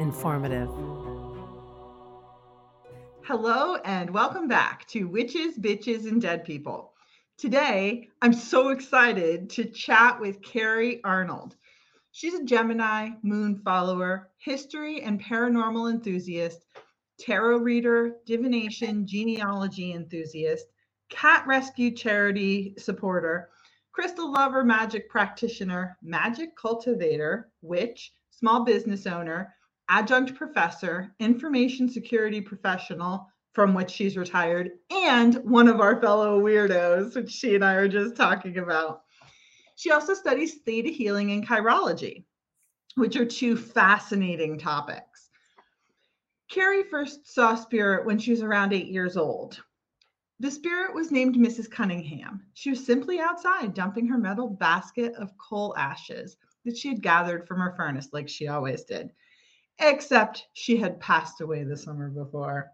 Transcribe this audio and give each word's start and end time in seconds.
informative. 0.00 0.70
Hello, 3.22 3.76
and 3.84 4.08
welcome 4.08 4.48
back 4.48 4.86
to 4.88 5.04
Witches, 5.04 5.58
Bitches, 5.58 6.06
and 6.06 6.22
Dead 6.22 6.42
People. 6.42 6.94
Today, 7.36 8.08
I'm 8.22 8.32
so 8.32 8.70
excited 8.70 9.50
to 9.50 9.66
chat 9.66 10.18
with 10.18 10.40
Carrie 10.40 11.04
Arnold. 11.04 11.56
She's 12.12 12.32
a 12.32 12.44
Gemini 12.44 13.10
moon 13.22 13.60
follower, 13.62 14.30
history 14.38 15.02
and 15.02 15.22
paranormal 15.22 15.92
enthusiast, 15.92 16.64
tarot 17.18 17.58
reader, 17.58 18.16
divination, 18.24 19.06
genealogy 19.06 19.92
enthusiast, 19.92 20.64
cat 21.10 21.44
rescue 21.46 21.90
charity 21.90 22.74
supporter, 22.78 23.50
crystal 23.92 24.32
lover, 24.32 24.64
magic 24.64 25.10
practitioner, 25.10 25.98
magic 26.02 26.56
cultivator, 26.56 27.50
witch, 27.60 28.12
small 28.30 28.64
business 28.64 29.06
owner, 29.06 29.54
adjunct 29.90 30.36
professor, 30.36 31.12
information 31.18 31.88
security 31.88 32.40
professional, 32.40 33.26
from 33.52 33.74
which 33.74 33.90
she's 33.90 34.16
retired, 34.16 34.70
and 34.90 35.34
one 35.44 35.66
of 35.66 35.80
our 35.80 36.00
fellow 36.00 36.40
weirdos, 36.40 37.16
which 37.16 37.30
she 37.30 37.56
and 37.56 37.64
I 37.64 37.74
are 37.74 37.88
just 37.88 38.16
talking 38.16 38.58
about. 38.58 39.02
She 39.74 39.90
also 39.90 40.14
studies 40.14 40.60
theta 40.64 40.90
healing 40.90 41.32
and 41.32 41.46
chirology, 41.46 42.24
which 42.94 43.16
are 43.16 43.24
two 43.24 43.56
fascinating 43.56 44.58
topics. 44.58 45.28
Carrie 46.48 46.84
first 46.84 47.26
saw 47.26 47.56
Spirit 47.56 48.06
when 48.06 48.18
she 48.18 48.30
was 48.30 48.42
around 48.42 48.72
eight 48.72 48.88
years 48.88 49.16
old. 49.16 49.60
The 50.38 50.50
spirit 50.50 50.94
was 50.94 51.10
named 51.10 51.36
Mrs. 51.36 51.70
Cunningham. 51.70 52.46
She 52.54 52.70
was 52.70 52.84
simply 52.84 53.20
outside 53.20 53.74
dumping 53.74 54.06
her 54.06 54.18
metal 54.18 54.48
basket 54.48 55.14
of 55.16 55.36
coal 55.36 55.76
ashes 55.76 56.36
that 56.64 56.76
she 56.76 56.88
had 56.88 57.02
gathered 57.02 57.46
from 57.46 57.58
her 57.58 57.74
furnace, 57.76 58.08
like 58.12 58.28
she 58.28 58.48
always 58.48 58.84
did, 58.84 59.10
except 59.80 60.46
she 60.52 60.76
had 60.76 61.00
passed 61.00 61.40
away 61.40 61.64
the 61.64 61.76
summer 61.76 62.08
before. 62.08 62.70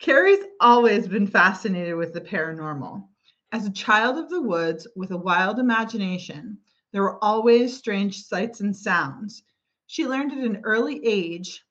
Carrie's 0.00 0.44
always 0.60 1.06
been 1.06 1.26
fascinated 1.26 1.94
with 1.94 2.12
the 2.12 2.20
paranormal. 2.20 3.06
As 3.52 3.66
a 3.66 3.72
child 3.72 4.18
of 4.18 4.30
the 4.30 4.42
woods 4.42 4.86
with 4.96 5.10
a 5.12 5.16
wild 5.16 5.58
imagination, 5.58 6.58
there 6.92 7.02
were 7.02 7.22
always 7.22 7.76
strange 7.76 8.22
sights 8.22 8.60
and 8.60 8.74
sounds. 8.74 9.44
She 9.86 10.06
learned 10.06 10.32
at 10.32 10.38
an 10.38 10.60
early 10.64 11.04
age 11.04 11.62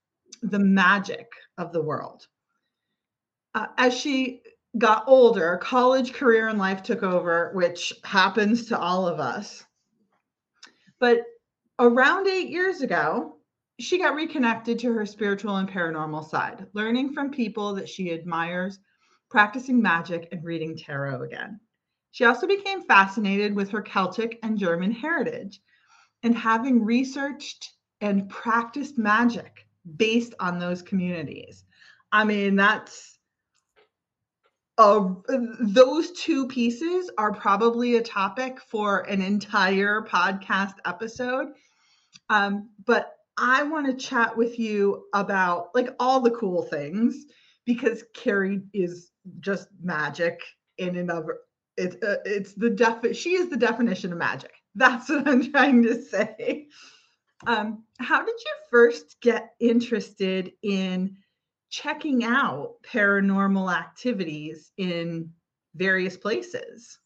the 0.42 0.59
magic 0.59 1.30
of 1.58 1.73
the 1.73 1.82
world. 1.82 2.28
Uh, 3.54 3.67
as 3.78 3.94
she 3.94 4.42
got 4.78 5.04
older, 5.08 5.58
college, 5.62 6.14
career, 6.14 6.48
and 6.48 6.58
life 6.58 6.82
took 6.84 7.04
over, 7.04 7.52
which 7.54 7.94
happens 8.04 8.67
to 8.67 8.80
all 8.80 9.08
of 9.08 9.20
us. 9.20 9.66
But 11.00 11.23
around 11.80 12.28
eight 12.28 12.50
years 12.50 12.82
ago, 12.82 13.41
she 13.80 13.97
got 13.97 14.16
reconnected 14.16 14.80
to 14.80 14.94
her 14.94 15.05
spiritual 15.05 15.58
and 15.58 15.69
paranormal 15.69 16.27
side, 16.30 16.67
learning 16.73 17.14
from 17.14 17.31
people 17.31 17.73
that 17.75 17.89
she 17.89 18.11
admires, 18.11 18.80
practicing 19.30 19.82
magic, 19.82 20.27
and 20.32 20.43
reading 20.43 20.77
tarot 20.77 21.23
again. 21.23 21.59
She 22.11 22.26
also 22.26 22.45
became 22.48 22.83
fascinated 22.83 23.55
with 23.55 23.70
her 23.70 23.82
Celtic 23.82 24.37
and 24.43 24.58
German 24.58 24.92
heritage 24.92 25.61
and 26.23 26.36
having 26.36 26.83
researched 26.83 27.71
and 28.02 28.30
practiced 28.30 28.98
magic 28.98 29.67
based 29.95 30.33
on 30.39 30.59
those 30.59 30.82
communities. 30.82 31.64
I 32.11 32.26
mean, 32.26 32.55
that's 32.55 33.17
uh, 34.77 35.09
those 35.59 36.11
two 36.11 36.48
pieces 36.48 37.11
are 37.17 37.33
probably 37.33 37.95
a 37.95 38.02
topic 38.02 38.59
for 38.59 39.02
an 39.02 39.21
entire 39.21 40.02
podcast 40.02 40.73
episode. 40.86 41.49
Um, 42.30 42.70
but 42.86 43.14
I 43.41 43.63
want 43.63 43.87
to 43.87 43.93
chat 43.93 44.37
with 44.37 44.59
you 44.59 45.05
about 45.13 45.69
like 45.73 45.89
all 45.99 46.21
the 46.21 46.31
cool 46.31 46.61
things 46.61 47.25
because 47.65 48.03
Carrie 48.13 48.61
is 48.71 49.11
just 49.39 49.67
magic 49.81 50.39
in 50.77 50.95
and 50.95 51.09
of 51.09 51.27
it's 51.75 51.95
uh, 52.03 52.17
it's 52.23 52.53
the 52.53 52.69
def 52.69 53.15
she 53.15 53.33
is 53.33 53.49
the 53.49 53.57
definition 53.57 54.11
of 54.11 54.19
magic. 54.19 54.53
That's 54.75 55.09
what 55.09 55.27
I'm 55.27 55.52
trying 55.52 55.81
to 55.83 56.02
say. 56.02 56.67
Um, 57.47 57.83
how 57.99 58.19
did 58.19 58.35
you 58.37 58.53
first 58.69 59.17
get 59.21 59.53
interested 59.59 60.52
in 60.61 61.17
checking 61.71 62.23
out 62.23 62.75
paranormal 62.83 63.73
activities 63.73 64.71
in 64.77 65.31
various 65.73 66.15
places? 66.15 66.99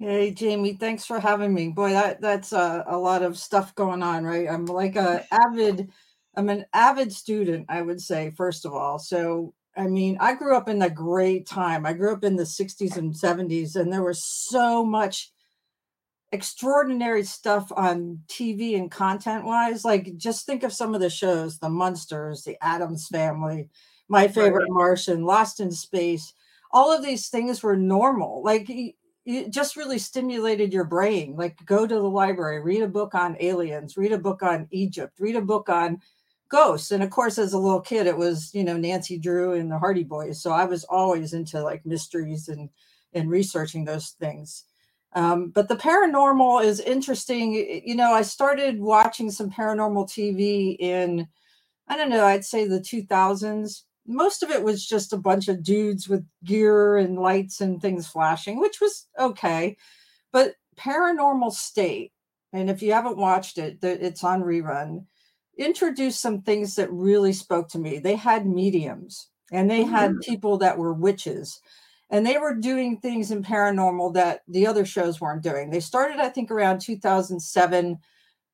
Hey 0.00 0.30
Jamie, 0.30 0.74
thanks 0.74 1.04
for 1.04 1.18
having 1.18 1.52
me. 1.52 1.68
Boy, 1.68 1.90
that 1.90 2.20
that's 2.20 2.52
a, 2.52 2.84
a 2.86 2.96
lot 2.96 3.22
of 3.22 3.36
stuff 3.36 3.74
going 3.74 4.02
on, 4.02 4.24
right? 4.24 4.48
I'm 4.48 4.64
like 4.66 4.94
a 4.94 5.26
avid, 5.32 5.90
I'm 6.36 6.48
an 6.48 6.66
avid 6.72 7.12
student, 7.12 7.66
I 7.68 7.82
would 7.82 8.00
say, 8.00 8.30
first 8.30 8.64
of 8.64 8.72
all. 8.72 9.00
So 9.00 9.54
I 9.76 9.88
mean, 9.88 10.16
I 10.20 10.34
grew 10.34 10.56
up 10.56 10.68
in 10.68 10.82
a 10.82 10.90
great 10.90 11.46
time. 11.46 11.84
I 11.84 11.94
grew 11.94 12.12
up 12.12 12.24
in 12.24 12.36
the 12.36 12.44
60s 12.44 12.96
and 12.96 13.12
70s, 13.12 13.76
and 13.76 13.92
there 13.92 14.02
was 14.04 14.24
so 14.24 14.84
much 14.84 15.32
extraordinary 16.32 17.22
stuff 17.22 17.70
on 17.76 18.20
TV 18.28 18.76
and 18.76 18.90
content 18.90 19.44
wise. 19.44 19.84
Like, 19.84 20.16
just 20.16 20.46
think 20.46 20.64
of 20.64 20.72
some 20.72 20.94
of 20.94 21.00
the 21.00 21.10
shows 21.10 21.58
The 21.58 21.70
Munsters, 21.70 22.42
The 22.42 22.56
Addams 22.60 23.06
Family, 23.08 23.68
My 24.08 24.26
Favorite. 24.26 24.68
Martian, 24.68 25.24
Lost 25.24 25.60
in 25.60 25.70
Space. 25.70 26.34
All 26.72 26.92
of 26.92 27.04
these 27.04 27.28
things 27.28 27.62
were 27.62 27.76
normal. 27.76 28.42
Like, 28.42 28.68
it 29.28 29.50
just 29.50 29.76
really 29.76 29.98
stimulated 29.98 30.72
your 30.72 30.84
brain. 30.84 31.36
Like, 31.36 31.64
go 31.66 31.86
to 31.86 31.94
the 31.94 32.00
library, 32.00 32.60
read 32.60 32.82
a 32.82 32.88
book 32.88 33.14
on 33.14 33.36
aliens, 33.40 33.96
read 33.96 34.12
a 34.12 34.18
book 34.18 34.42
on 34.42 34.66
Egypt, 34.70 35.14
read 35.20 35.36
a 35.36 35.42
book 35.42 35.68
on 35.68 36.00
ghosts. 36.48 36.90
And 36.90 37.02
of 37.02 37.10
course, 37.10 37.38
as 37.38 37.52
a 37.52 37.58
little 37.58 37.80
kid, 37.80 38.06
it 38.06 38.16
was, 38.16 38.54
you 38.54 38.64
know, 38.64 38.76
Nancy 38.78 39.18
Drew 39.18 39.52
and 39.52 39.70
the 39.70 39.78
Hardy 39.78 40.04
Boys. 40.04 40.40
So 40.42 40.50
I 40.50 40.64
was 40.64 40.84
always 40.84 41.34
into 41.34 41.62
like 41.62 41.84
mysteries 41.84 42.48
and 42.48 42.70
and 43.12 43.30
researching 43.30 43.84
those 43.84 44.10
things. 44.20 44.64
Um, 45.14 45.50
but 45.50 45.68
the 45.68 45.76
paranormal 45.76 46.64
is 46.64 46.80
interesting. 46.80 47.54
You 47.84 47.96
know, 47.96 48.12
I 48.12 48.22
started 48.22 48.80
watching 48.80 49.30
some 49.30 49.50
paranormal 49.50 50.08
TV 50.08 50.76
in, 50.78 51.26
I 51.88 51.96
don't 51.96 52.10
know, 52.10 52.24
I'd 52.24 52.44
say 52.44 52.66
the 52.66 52.80
2000s. 52.80 53.82
Most 54.08 54.42
of 54.42 54.50
it 54.50 54.64
was 54.64 54.84
just 54.84 55.12
a 55.12 55.18
bunch 55.18 55.46
of 55.46 55.62
dudes 55.62 56.08
with 56.08 56.26
gear 56.44 56.96
and 56.96 57.18
lights 57.18 57.60
and 57.60 57.80
things 57.80 58.08
flashing, 58.08 58.58
which 58.58 58.80
was 58.80 59.06
okay. 59.18 59.76
But 60.32 60.54
Paranormal 60.76 61.52
State, 61.52 62.12
and 62.52 62.68
if 62.68 62.82
you 62.82 62.92
haven't 62.92 63.18
watched 63.18 63.58
it, 63.58 63.78
it's 63.82 64.24
on 64.24 64.42
rerun 64.42 65.04
introduced 65.58 66.20
some 66.20 66.40
things 66.40 66.76
that 66.76 66.90
really 66.92 67.32
spoke 67.32 67.68
to 67.68 67.78
me. 67.78 67.98
They 67.98 68.14
had 68.14 68.46
mediums 68.46 69.28
and 69.52 69.68
they 69.68 69.82
had 69.82 70.12
mm-hmm. 70.12 70.20
people 70.20 70.58
that 70.58 70.78
were 70.78 70.94
witches 70.94 71.60
and 72.10 72.24
they 72.24 72.38
were 72.38 72.54
doing 72.54 72.98
things 72.98 73.30
in 73.30 73.42
paranormal 73.42 74.14
that 74.14 74.42
the 74.48 74.66
other 74.66 74.86
shows 74.86 75.20
weren't 75.20 75.42
doing. 75.42 75.68
They 75.68 75.80
started, 75.80 76.20
I 76.20 76.30
think, 76.30 76.50
around 76.50 76.80
2007. 76.80 77.98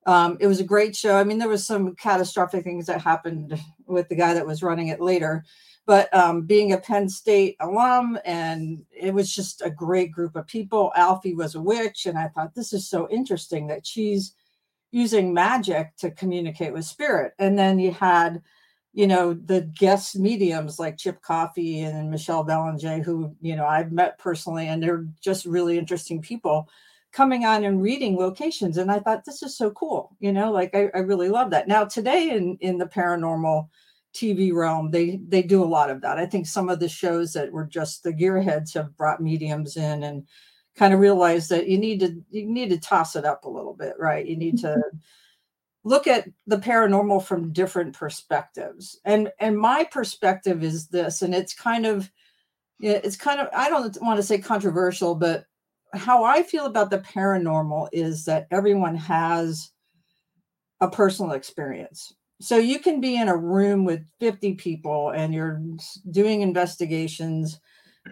Um, 0.06 0.36
it 0.40 0.46
was 0.46 0.60
a 0.60 0.64
great 0.64 0.94
show. 0.94 1.16
I 1.16 1.24
mean, 1.24 1.38
there 1.38 1.48
was 1.48 1.66
some 1.66 1.94
catastrophic 1.96 2.64
things 2.64 2.86
that 2.86 3.00
happened 3.00 3.58
with 3.86 4.08
the 4.08 4.16
guy 4.16 4.34
that 4.34 4.46
was 4.46 4.62
running 4.62 4.88
it 4.88 5.00
later, 5.00 5.44
but 5.86 6.14
um, 6.14 6.42
being 6.42 6.72
a 6.72 6.78
Penn 6.78 7.08
State 7.08 7.56
alum, 7.60 8.18
and 8.24 8.84
it 8.90 9.14
was 9.14 9.34
just 9.34 9.62
a 9.62 9.70
great 9.70 10.12
group 10.12 10.36
of 10.36 10.46
people. 10.46 10.92
Eilfie 10.96 11.36
was 11.36 11.54
a 11.54 11.60
witch, 11.60 12.06
and 12.06 12.18
I 12.18 12.28
thought 12.28 12.54
this 12.54 12.72
is 12.72 12.88
so 12.88 13.08
interesting 13.10 13.66
that 13.68 13.86
she's 13.86 14.34
using 14.92 15.34
magic 15.34 15.96
to 15.96 16.10
communicate 16.10 16.72
with 16.72 16.84
spirit. 16.84 17.32
And 17.38 17.58
then 17.58 17.78
you 17.78 17.90
had, 17.90 18.42
you 18.92 19.06
know, 19.06 19.34
the 19.34 19.62
guest 19.62 20.16
mediums 20.16 20.78
like 20.78 20.96
Chip 20.96 21.20
Coffey 21.20 21.80
and 21.80 22.10
Michelle 22.10 22.44
Belanger, 22.44 23.02
who, 23.02 23.34
you 23.40 23.56
know, 23.56 23.66
I've 23.66 23.90
met 23.90 24.18
personally, 24.18 24.68
and 24.68 24.82
they're 24.82 25.06
just 25.20 25.46
really 25.46 25.78
interesting 25.78 26.22
people 26.22 26.68
coming 27.14 27.44
on 27.44 27.64
and 27.64 27.80
reading 27.80 28.16
locations. 28.16 28.76
And 28.76 28.90
I 28.90 28.98
thought 28.98 29.24
this 29.24 29.42
is 29.42 29.56
so 29.56 29.70
cool, 29.70 30.16
you 30.18 30.32
know, 30.32 30.50
like 30.50 30.74
I, 30.74 30.90
I 30.94 30.98
really 30.98 31.28
love 31.28 31.50
that. 31.50 31.68
Now 31.68 31.84
today 31.84 32.30
in 32.30 32.58
in 32.60 32.76
the 32.76 32.86
paranormal 32.86 33.68
TV 34.14 34.52
realm, 34.52 34.90
they 34.90 35.20
they 35.28 35.42
do 35.42 35.62
a 35.62 35.64
lot 35.64 35.90
of 35.90 36.00
that. 36.02 36.18
I 36.18 36.26
think 36.26 36.46
some 36.46 36.68
of 36.68 36.80
the 36.80 36.88
shows 36.88 37.32
that 37.32 37.52
were 37.52 37.66
just 37.66 38.02
the 38.02 38.12
gearheads 38.12 38.74
have 38.74 38.96
brought 38.96 39.22
mediums 39.22 39.76
in 39.76 40.02
and 40.02 40.26
kind 40.76 40.92
of 40.92 40.98
realize 40.98 41.46
that 41.48 41.68
you 41.68 41.78
need 41.78 42.00
to 42.00 42.20
you 42.30 42.46
need 42.46 42.70
to 42.70 42.78
toss 42.78 43.14
it 43.14 43.24
up 43.24 43.44
a 43.44 43.48
little 43.48 43.74
bit 43.74 43.94
right 43.96 44.26
you 44.26 44.36
need 44.36 44.58
to 44.58 44.66
mm-hmm. 44.66 44.98
look 45.84 46.08
at 46.08 46.28
the 46.48 46.58
paranormal 46.58 47.22
from 47.22 47.52
different 47.52 47.94
perspectives. 47.94 48.98
And 49.04 49.30
and 49.38 49.56
my 49.56 49.84
perspective 49.84 50.64
is 50.64 50.88
this, 50.88 51.22
and 51.22 51.32
it's 51.32 51.54
kind 51.54 51.86
of 51.86 52.10
it's 52.80 53.16
kind 53.16 53.38
of 53.38 53.46
I 53.54 53.70
don't 53.70 53.96
want 54.02 54.16
to 54.16 54.24
say 54.24 54.38
controversial, 54.38 55.14
but 55.14 55.46
how 55.94 56.24
I 56.24 56.42
feel 56.42 56.66
about 56.66 56.90
the 56.90 56.98
paranormal 56.98 57.88
is 57.92 58.24
that 58.24 58.46
everyone 58.50 58.96
has 58.96 59.70
a 60.80 60.90
personal 60.90 61.32
experience. 61.32 62.14
So 62.40 62.58
you 62.58 62.78
can 62.78 63.00
be 63.00 63.16
in 63.16 63.28
a 63.28 63.36
room 63.36 63.84
with 63.84 64.04
50 64.20 64.54
people 64.54 65.10
and 65.10 65.32
you're 65.32 65.62
doing 66.10 66.42
investigations 66.42 67.60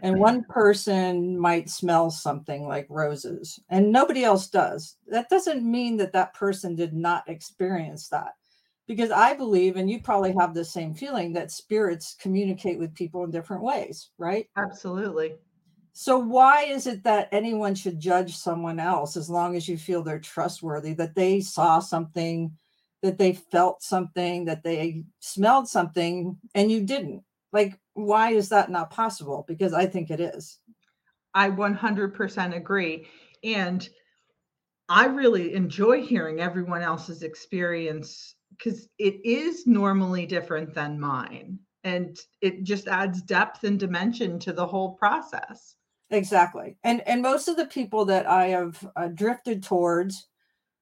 and 0.02 0.18
one 0.18 0.44
person 0.48 1.38
might 1.38 1.68
smell 1.68 2.10
something 2.10 2.66
like 2.66 2.86
roses 2.88 3.58
and 3.68 3.92
nobody 3.92 4.24
else 4.24 4.48
does. 4.48 4.96
That 5.08 5.28
doesn't 5.28 5.68
mean 5.68 5.96
that 5.98 6.12
that 6.12 6.34
person 6.34 6.74
did 6.74 6.94
not 6.94 7.28
experience 7.28 8.08
that 8.08 8.32
because 8.88 9.12
i 9.12 9.32
believe 9.32 9.76
and 9.76 9.88
you 9.88 10.00
probably 10.00 10.32
have 10.32 10.54
the 10.54 10.64
same 10.64 10.92
feeling 10.92 11.32
that 11.32 11.52
spirits 11.52 12.16
communicate 12.20 12.80
with 12.80 12.92
people 12.94 13.22
in 13.22 13.30
different 13.30 13.62
ways 13.62 14.10
right? 14.18 14.48
Absolutely 14.56 15.36
so 15.92 16.18
why 16.18 16.64
is 16.64 16.86
it 16.86 17.04
that 17.04 17.28
anyone 17.32 17.74
should 17.74 18.00
judge 18.00 18.36
someone 18.36 18.80
else 18.80 19.16
as 19.16 19.28
long 19.28 19.56
as 19.56 19.68
you 19.68 19.76
feel 19.76 20.02
they're 20.02 20.18
trustworthy 20.18 20.94
that 20.94 21.14
they 21.14 21.40
saw 21.40 21.78
something 21.78 22.52
that 23.02 23.18
they 23.18 23.32
felt 23.32 23.82
something 23.82 24.44
that 24.44 24.62
they 24.62 25.04
smelled 25.20 25.68
something 25.68 26.38
and 26.54 26.70
you 26.70 26.82
didn't 26.82 27.22
like 27.52 27.78
why 27.94 28.30
is 28.32 28.48
that 28.48 28.70
not 28.70 28.90
possible? 28.90 29.44
Because 29.46 29.74
I 29.74 29.86
think 29.86 30.10
it 30.10 30.20
is. 30.20 30.58
I 31.34 31.50
100% 31.50 32.56
agree. 32.56 33.06
And 33.44 33.88
I 34.88 35.06
really 35.06 35.54
enjoy 35.54 36.02
hearing 36.02 36.40
everyone 36.40 36.82
else's 36.82 37.22
experience 37.22 38.34
because 38.50 38.88
it 38.98 39.24
is 39.24 39.66
normally 39.66 40.26
different 40.26 40.74
than 40.74 41.00
mine. 41.00 41.58
And 41.84 42.16
it 42.40 42.64
just 42.64 42.86
adds 42.86 43.22
depth 43.22 43.64
and 43.64 43.78
dimension 43.78 44.38
to 44.40 44.52
the 44.52 44.66
whole 44.66 44.94
process. 44.94 45.76
Exactly. 46.12 46.76
And 46.84 47.02
and 47.08 47.22
most 47.22 47.48
of 47.48 47.56
the 47.56 47.66
people 47.66 48.04
that 48.06 48.26
I 48.28 48.48
have 48.48 48.86
uh, 48.96 49.08
drifted 49.08 49.64
towards 49.64 50.28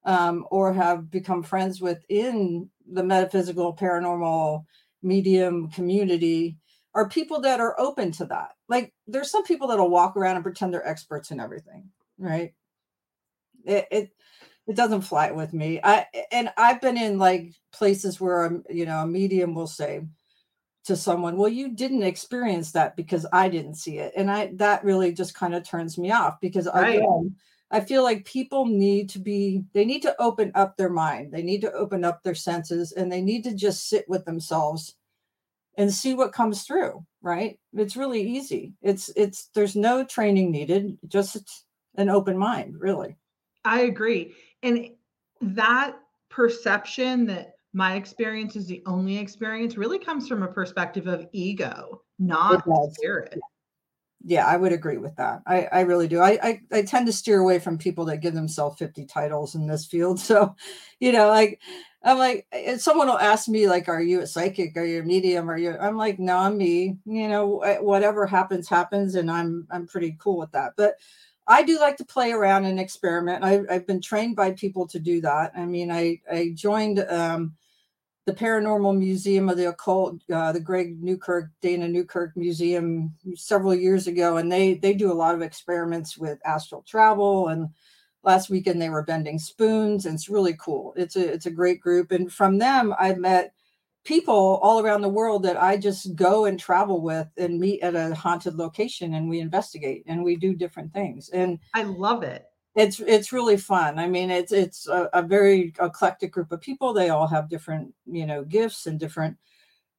um, 0.04 0.46
or 0.50 0.72
have 0.74 1.10
become 1.10 1.42
friends 1.42 1.80
with 1.80 2.04
in 2.08 2.70
the 2.90 3.04
metaphysical 3.04 3.76
paranormal 3.76 4.64
medium 5.02 5.70
community 5.70 6.58
are 6.94 7.08
people 7.08 7.40
that 7.42 7.60
are 7.60 7.78
open 7.80 8.12
to 8.12 8.26
that. 8.26 8.52
Like 8.68 8.94
there's 9.08 9.30
some 9.30 9.44
people 9.44 9.68
that'll 9.68 9.90
walk 9.90 10.16
around 10.16 10.36
and 10.36 10.44
pretend 10.44 10.74
they're 10.74 10.88
experts 10.88 11.30
in 11.32 11.40
everything, 11.40 11.90
right? 12.18 12.54
It 13.64 13.86
it, 13.90 14.10
it 14.66 14.76
doesn't 14.76 15.02
fly 15.02 15.30
with 15.32 15.52
me. 15.52 15.80
I 15.82 16.06
and 16.32 16.50
I've 16.56 16.80
been 16.80 16.96
in 16.96 17.18
like 17.18 17.52
places 17.72 18.20
where 18.20 18.44
I'm, 18.44 18.64
you 18.70 18.86
know, 18.86 19.00
a 19.00 19.06
medium 19.06 19.54
will 19.54 19.66
say 19.66 20.02
to 20.84 20.96
someone, 20.96 21.36
"Well, 21.36 21.48
you 21.48 21.70
didn't 21.70 22.02
experience 22.02 22.72
that 22.72 22.96
because 22.96 23.26
I 23.32 23.48
didn't 23.48 23.74
see 23.74 23.98
it," 23.98 24.12
and 24.16 24.30
I 24.30 24.52
that 24.54 24.84
really 24.84 25.12
just 25.12 25.34
kind 25.34 25.54
of 25.54 25.64
turns 25.64 25.98
me 25.98 26.10
off 26.12 26.40
because 26.40 26.68
right. 26.74 26.96
again, 26.98 27.36
I 27.70 27.80
feel 27.80 28.02
like 28.02 28.24
people 28.24 28.66
need 28.66 29.10
to 29.10 29.18
be 29.18 29.64
they 29.72 29.84
need 29.84 30.02
to 30.02 30.20
open 30.20 30.52
up 30.54 30.76
their 30.76 30.90
mind, 30.90 31.32
they 31.32 31.42
need 31.42 31.60
to 31.62 31.72
open 31.72 32.04
up 32.04 32.22
their 32.22 32.34
senses, 32.34 32.92
and 32.92 33.10
they 33.12 33.22
need 33.22 33.44
to 33.44 33.54
just 33.54 33.88
sit 33.88 34.08
with 34.08 34.24
themselves 34.24 34.96
and 35.76 35.92
see 35.92 36.14
what 36.14 36.32
comes 36.32 36.64
through 36.64 37.04
right? 37.22 37.58
It's 37.74 37.96
really 37.96 38.22
easy. 38.22 38.74
It's 38.82 39.10
it's 39.16 39.48
there's 39.54 39.76
no 39.76 40.04
training 40.04 40.50
needed 40.50 40.98
just 41.08 41.64
an 41.96 42.08
open 42.08 42.36
mind 42.38 42.76
really. 42.78 43.16
I 43.64 43.82
agree. 43.82 44.34
And 44.62 44.90
that 45.40 45.96
perception 46.28 47.26
that 47.26 47.52
my 47.72 47.94
experience 47.94 48.56
is 48.56 48.66
the 48.66 48.82
only 48.86 49.16
experience 49.18 49.76
really 49.76 49.98
comes 49.98 50.28
from 50.28 50.42
a 50.42 50.48
perspective 50.48 51.06
of 51.06 51.26
ego 51.32 52.02
not 52.18 52.64
spirit 52.92 53.38
yeah 54.24 54.46
i 54.46 54.56
would 54.56 54.72
agree 54.72 54.98
with 54.98 55.14
that 55.16 55.40
i 55.46 55.66
i 55.72 55.80
really 55.80 56.08
do 56.08 56.20
I, 56.20 56.38
I 56.42 56.60
i 56.72 56.82
tend 56.82 57.06
to 57.06 57.12
steer 57.12 57.40
away 57.40 57.58
from 57.58 57.78
people 57.78 58.04
that 58.06 58.18
give 58.18 58.34
themselves 58.34 58.78
50 58.78 59.06
titles 59.06 59.54
in 59.54 59.66
this 59.66 59.86
field 59.86 60.20
so 60.30 60.54
you 60.98 61.12
know 61.12 61.28
like 61.28 61.60
I'm 62.02 62.16
like, 62.16 62.46
someone 62.78 63.08
will 63.08 63.18
ask 63.18 63.46
me, 63.46 63.68
like, 63.68 63.88
are 63.88 64.00
you 64.00 64.20
a 64.20 64.26
psychic? 64.26 64.76
Are 64.76 64.84
you 64.84 65.02
a 65.02 65.04
medium? 65.04 65.50
Are 65.50 65.58
you? 65.58 65.76
I'm 65.78 65.98
like, 65.98 66.18
no, 66.18 66.38
I'm 66.38 66.56
me. 66.56 66.96
You 67.04 67.28
know, 67.28 67.62
whatever 67.80 68.26
happens, 68.26 68.68
happens, 68.68 69.16
and 69.16 69.30
I'm 69.30 69.66
I'm 69.70 69.86
pretty 69.86 70.16
cool 70.18 70.38
with 70.38 70.50
that. 70.52 70.72
But 70.76 70.94
I 71.46 71.62
do 71.62 71.78
like 71.78 71.96
to 71.98 72.04
play 72.04 72.32
around 72.32 72.64
and 72.64 72.80
experiment. 72.80 73.44
I, 73.44 73.62
have 73.68 73.86
been 73.86 74.00
trained 74.00 74.36
by 74.36 74.52
people 74.52 74.86
to 74.88 74.98
do 74.98 75.20
that. 75.22 75.52
I 75.54 75.66
mean, 75.66 75.90
I 75.90 76.20
I 76.30 76.52
joined 76.54 77.00
um, 77.00 77.54
the 78.26 78.32
Paranormal 78.32 78.96
Museum 78.96 79.48
of 79.48 79.56
the 79.56 79.68
Occult, 79.70 80.20
uh, 80.32 80.52
the 80.52 80.60
Greg 80.60 81.02
Newkirk, 81.02 81.50
Dana 81.60 81.88
Newkirk 81.88 82.36
Museum 82.36 83.14
several 83.34 83.74
years 83.74 84.06
ago, 84.06 84.36
and 84.36 84.50
they 84.50 84.74
they 84.74 84.94
do 84.94 85.10
a 85.10 85.14
lot 85.14 85.34
of 85.34 85.42
experiments 85.42 86.16
with 86.18 86.38
astral 86.44 86.82
travel 86.82 87.48
and 87.48 87.70
last 88.22 88.50
weekend 88.50 88.80
they 88.80 88.90
were 88.90 89.02
bending 89.02 89.38
spoons 89.38 90.04
and 90.04 90.14
it's 90.14 90.28
really 90.28 90.54
cool. 90.60 90.92
It's 90.96 91.16
a 91.16 91.32
it's 91.32 91.46
a 91.46 91.50
great 91.50 91.80
group 91.80 92.12
and 92.12 92.32
from 92.32 92.58
them 92.58 92.94
i've 92.98 93.18
met 93.18 93.54
people 94.04 94.58
all 94.62 94.80
around 94.80 95.02
the 95.02 95.08
world 95.08 95.42
that 95.42 95.60
i 95.60 95.76
just 95.76 96.14
go 96.14 96.46
and 96.46 96.58
travel 96.58 97.02
with 97.02 97.28
and 97.36 97.60
meet 97.60 97.82
at 97.82 97.94
a 97.94 98.14
haunted 98.14 98.54
location 98.54 99.14
and 99.14 99.28
we 99.28 99.40
investigate 99.40 100.02
and 100.06 100.22
we 100.22 100.36
do 100.36 100.54
different 100.54 100.92
things 100.92 101.28
and 101.30 101.58
i 101.74 101.82
love 101.82 102.22
it 102.22 102.46
it's 102.76 103.00
it's 103.00 103.32
really 103.32 103.56
fun. 103.56 103.98
I 103.98 104.08
mean 104.08 104.30
it's 104.30 104.52
it's 104.52 104.86
a, 104.86 105.08
a 105.12 105.22
very 105.22 105.72
eclectic 105.80 106.32
group 106.32 106.52
of 106.52 106.60
people. 106.60 106.92
They 106.92 107.08
all 107.08 107.26
have 107.26 107.48
different 107.48 107.92
you 108.06 108.26
know 108.26 108.44
gifts 108.44 108.86
and 108.86 108.98
different 108.98 109.36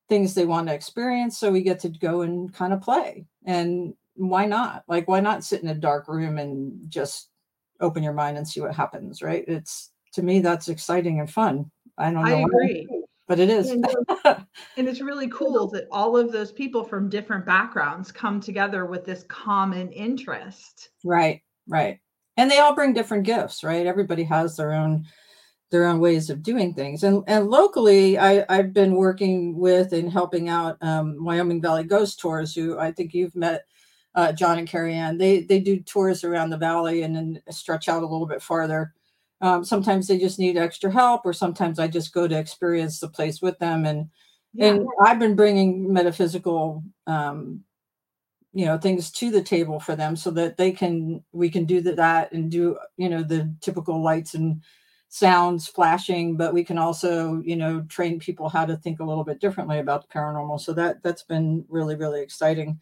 things 0.07 0.33
they 0.33 0.45
want 0.45 0.67
to 0.67 0.73
experience. 0.73 1.37
So 1.37 1.51
we 1.51 1.61
get 1.61 1.79
to 1.81 1.89
go 1.89 2.21
and 2.21 2.53
kind 2.53 2.73
of 2.73 2.81
play. 2.81 3.25
And 3.45 3.93
why 4.15 4.45
not? 4.45 4.83
Like 4.87 5.07
why 5.07 5.19
not 5.19 5.43
sit 5.43 5.63
in 5.63 5.69
a 5.69 5.75
dark 5.75 6.07
room 6.07 6.37
and 6.37 6.89
just 6.89 7.29
open 7.81 8.03
your 8.03 8.13
mind 8.13 8.37
and 8.37 8.47
see 8.47 8.61
what 8.61 8.75
happens 8.75 9.21
right? 9.21 9.43
It's 9.47 9.91
to 10.13 10.21
me 10.21 10.39
that's 10.39 10.69
exciting 10.69 11.19
and 11.19 11.29
fun. 11.29 11.69
I 11.97 12.05
don't 12.05 12.15
know 12.15 12.21
i 12.21 12.41
agree. 12.41 12.87
but 13.27 13.39
it 13.39 13.49
is. 13.49 13.69
And, 13.69 13.85
and 14.77 14.87
it's 14.87 15.01
really 15.01 15.27
cool 15.27 15.67
that 15.71 15.87
all 15.91 16.15
of 16.15 16.31
those 16.31 16.53
people 16.53 16.85
from 16.85 17.09
different 17.09 17.45
backgrounds 17.45 18.11
come 18.13 18.39
together 18.39 18.85
with 18.85 19.05
this 19.05 19.23
common 19.27 19.91
interest. 19.91 20.91
Right 21.03 21.41
right 21.67 21.99
and 22.41 22.49
they 22.49 22.59
all 22.59 22.75
bring 22.75 22.93
different 22.93 23.23
gifts 23.23 23.63
right 23.63 23.85
everybody 23.85 24.23
has 24.23 24.55
their 24.55 24.73
own 24.73 25.05
their 25.69 25.85
own 25.85 25.99
ways 25.99 26.29
of 26.29 26.43
doing 26.43 26.73
things 26.73 27.03
and 27.03 27.23
and 27.27 27.49
locally 27.49 28.17
i 28.17 28.43
i've 28.49 28.73
been 28.73 28.95
working 28.95 29.57
with 29.57 29.93
and 29.93 30.11
helping 30.11 30.49
out 30.49 30.77
um, 30.81 31.23
wyoming 31.23 31.61
valley 31.61 31.83
ghost 31.83 32.19
tours 32.19 32.53
who 32.53 32.77
i 32.77 32.91
think 32.91 33.13
you've 33.13 33.35
met 33.35 33.65
uh, 34.15 34.31
John 34.31 34.59
and 34.59 34.67
Carrie 34.67 34.93
Ann. 34.93 35.17
They 35.17 35.41
they 35.41 35.59
do 35.59 35.79
tours 35.79 36.23
around 36.23 36.49
the 36.49 36.57
valley 36.57 37.03
and 37.03 37.15
then 37.15 37.41
stretch 37.49 37.87
out 37.87 38.03
a 38.03 38.07
little 38.07 38.27
bit 38.27 38.41
farther. 38.41 38.93
Um, 39.39 39.63
sometimes 39.63 40.07
they 40.07 40.19
just 40.19 40.37
need 40.37 40.57
extra 40.57 40.91
help, 40.91 41.21
or 41.25 41.33
sometimes 41.33 41.79
I 41.79 41.87
just 41.87 42.13
go 42.13 42.27
to 42.27 42.37
experience 42.37 42.99
the 42.99 43.09
place 43.09 43.41
with 43.41 43.57
them. 43.59 43.85
And 43.85 44.09
yeah. 44.53 44.67
and 44.67 44.87
I've 45.03 45.19
been 45.19 45.35
bringing 45.35 45.91
metaphysical, 45.91 46.83
um, 47.07 47.63
you 48.53 48.65
know, 48.65 48.77
things 48.77 49.11
to 49.11 49.31
the 49.31 49.41
table 49.41 49.79
for 49.79 49.95
them 49.95 50.15
so 50.15 50.31
that 50.31 50.57
they 50.57 50.71
can 50.71 51.23
we 51.31 51.49
can 51.49 51.65
do 51.65 51.81
that 51.81 52.31
and 52.31 52.51
do 52.51 52.77
you 52.97 53.09
know 53.09 53.23
the 53.23 53.53
typical 53.61 54.01
lights 54.01 54.33
and 54.33 54.61
sounds 55.13 55.67
flashing 55.67 56.37
but 56.37 56.53
we 56.53 56.63
can 56.63 56.77
also 56.77 57.41
you 57.43 57.55
know 57.55 57.81
train 57.89 58.17
people 58.17 58.47
how 58.47 58.65
to 58.65 58.77
think 58.77 59.01
a 59.01 59.03
little 59.03 59.25
bit 59.25 59.41
differently 59.41 59.79
about 59.79 60.01
the 60.01 60.07
paranormal 60.07 60.57
so 60.57 60.71
that 60.71 61.03
that's 61.03 61.23
been 61.23 61.65
really 61.67 61.97
really 61.97 62.21
exciting 62.21 62.79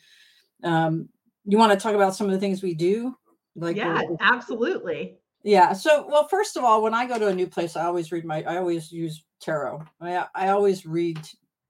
um, 0.63 1.09
you 1.45 1.57
want 1.57 1.71
to 1.71 1.79
talk 1.79 1.95
about 1.95 2.15
some 2.15 2.27
of 2.27 2.33
the 2.33 2.39
things 2.39 2.61
we 2.61 2.73
do? 2.73 3.15
Like 3.55 3.75
yeah, 3.75 4.01
absolutely. 4.21 5.17
Yeah. 5.43 5.73
So, 5.73 6.05
well, 6.07 6.27
first 6.27 6.57
of 6.57 6.63
all, 6.63 6.83
when 6.83 6.93
I 6.93 7.07
go 7.07 7.17
to 7.17 7.27
a 7.27 7.35
new 7.35 7.47
place, 7.47 7.75
I 7.75 7.85
always 7.85 8.11
read 8.11 8.25
my, 8.25 8.43
I 8.43 8.57
always 8.57 8.91
use 8.91 9.23
tarot. 9.41 9.83
I, 10.01 10.25
I 10.35 10.49
always 10.49 10.85
read 10.85 11.17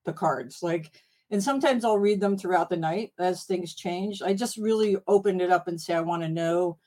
the 0.06 0.13
cards. 0.13 0.63
Like, 0.63 0.91
and 1.32 1.44
sometimes 1.44 1.86
I'll 1.86 1.98
read 1.98 2.20
them 2.20 2.38
throughout 2.38 2.70
the 2.70 2.78
night 2.78 3.14
as 3.20 3.44
things 3.44 3.76
change. 3.76 4.22
I 4.22 4.34
just 4.34 4.58
really 4.58 4.98
open 5.08 5.42
it 5.42 5.52
up 5.52 5.68
and 5.68 5.80
say, 5.80 5.94
I 5.94 6.02
want 6.02 6.24
to 6.24 6.30
know, 6.30 6.78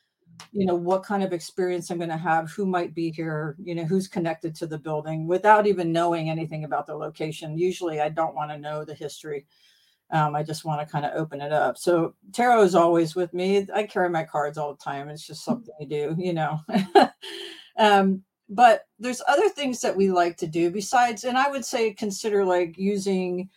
you 0.51 0.67
know, 0.67 0.75
what 0.75 1.05
kind 1.05 1.23
of 1.23 1.33
experience 1.33 1.91
I'm 1.91 1.99
going 1.99 2.11
to 2.11 2.17
have, 2.17 2.51
who 2.51 2.67
might 2.67 2.95
be 2.95 3.13
here, 3.13 3.57
you 3.63 3.75
know, 3.75 3.85
who's 3.85 4.09
connected 4.09 4.55
to 4.57 4.67
the 4.67 4.79
building 4.79 5.29
without 5.29 5.67
even 5.67 5.93
knowing 5.93 6.29
anything 6.29 6.65
about 6.65 6.87
the 6.87 6.95
location. 6.95 7.57
Usually 7.57 8.01
I 8.01 8.09
don't 8.09 8.35
want 8.35 8.51
to 8.51 8.59
know 8.59 8.85
the 8.85 8.95
history. 8.95 9.47
Um, 10.11 10.35
I 10.35 10.43
just 10.43 10.65
want 10.65 10.81
to 10.81 10.93
kind 10.93 11.07
of 11.07 11.13
open 11.15 11.41
it 11.41 11.53
up. 11.53 11.79
So 11.79 12.15
tarot 12.33 12.65
is 12.65 12.75
always 12.75 13.15
with 13.15 13.33
me. 13.33 13.67
I 13.73 13.85
carry 13.85 14.11
my 14.11 14.25
cards 14.25 14.59
all 14.59 14.75
the 14.75 14.85
time. 14.85 15.09
It's 15.09 15.27
just 15.27 15.43
mm. 15.43 15.45
something 15.45 15.75
you 15.81 15.87
do, 15.87 16.17
you 16.19 16.33
know. 16.33 16.61
um, 17.79 18.23
but 18.49 18.87
there's 18.99 19.23
other 19.27 19.49
things 19.49 19.81
that 19.81 19.97
we 19.97 20.11
like 20.11 20.37
to 20.39 20.47
do 20.47 20.71
besides, 20.71 21.25
and 21.25 21.39
I 21.39 21.49
would 21.49 21.65
say 21.65 21.95
consider 21.95 22.45
like 22.45 22.77
using 22.77 23.49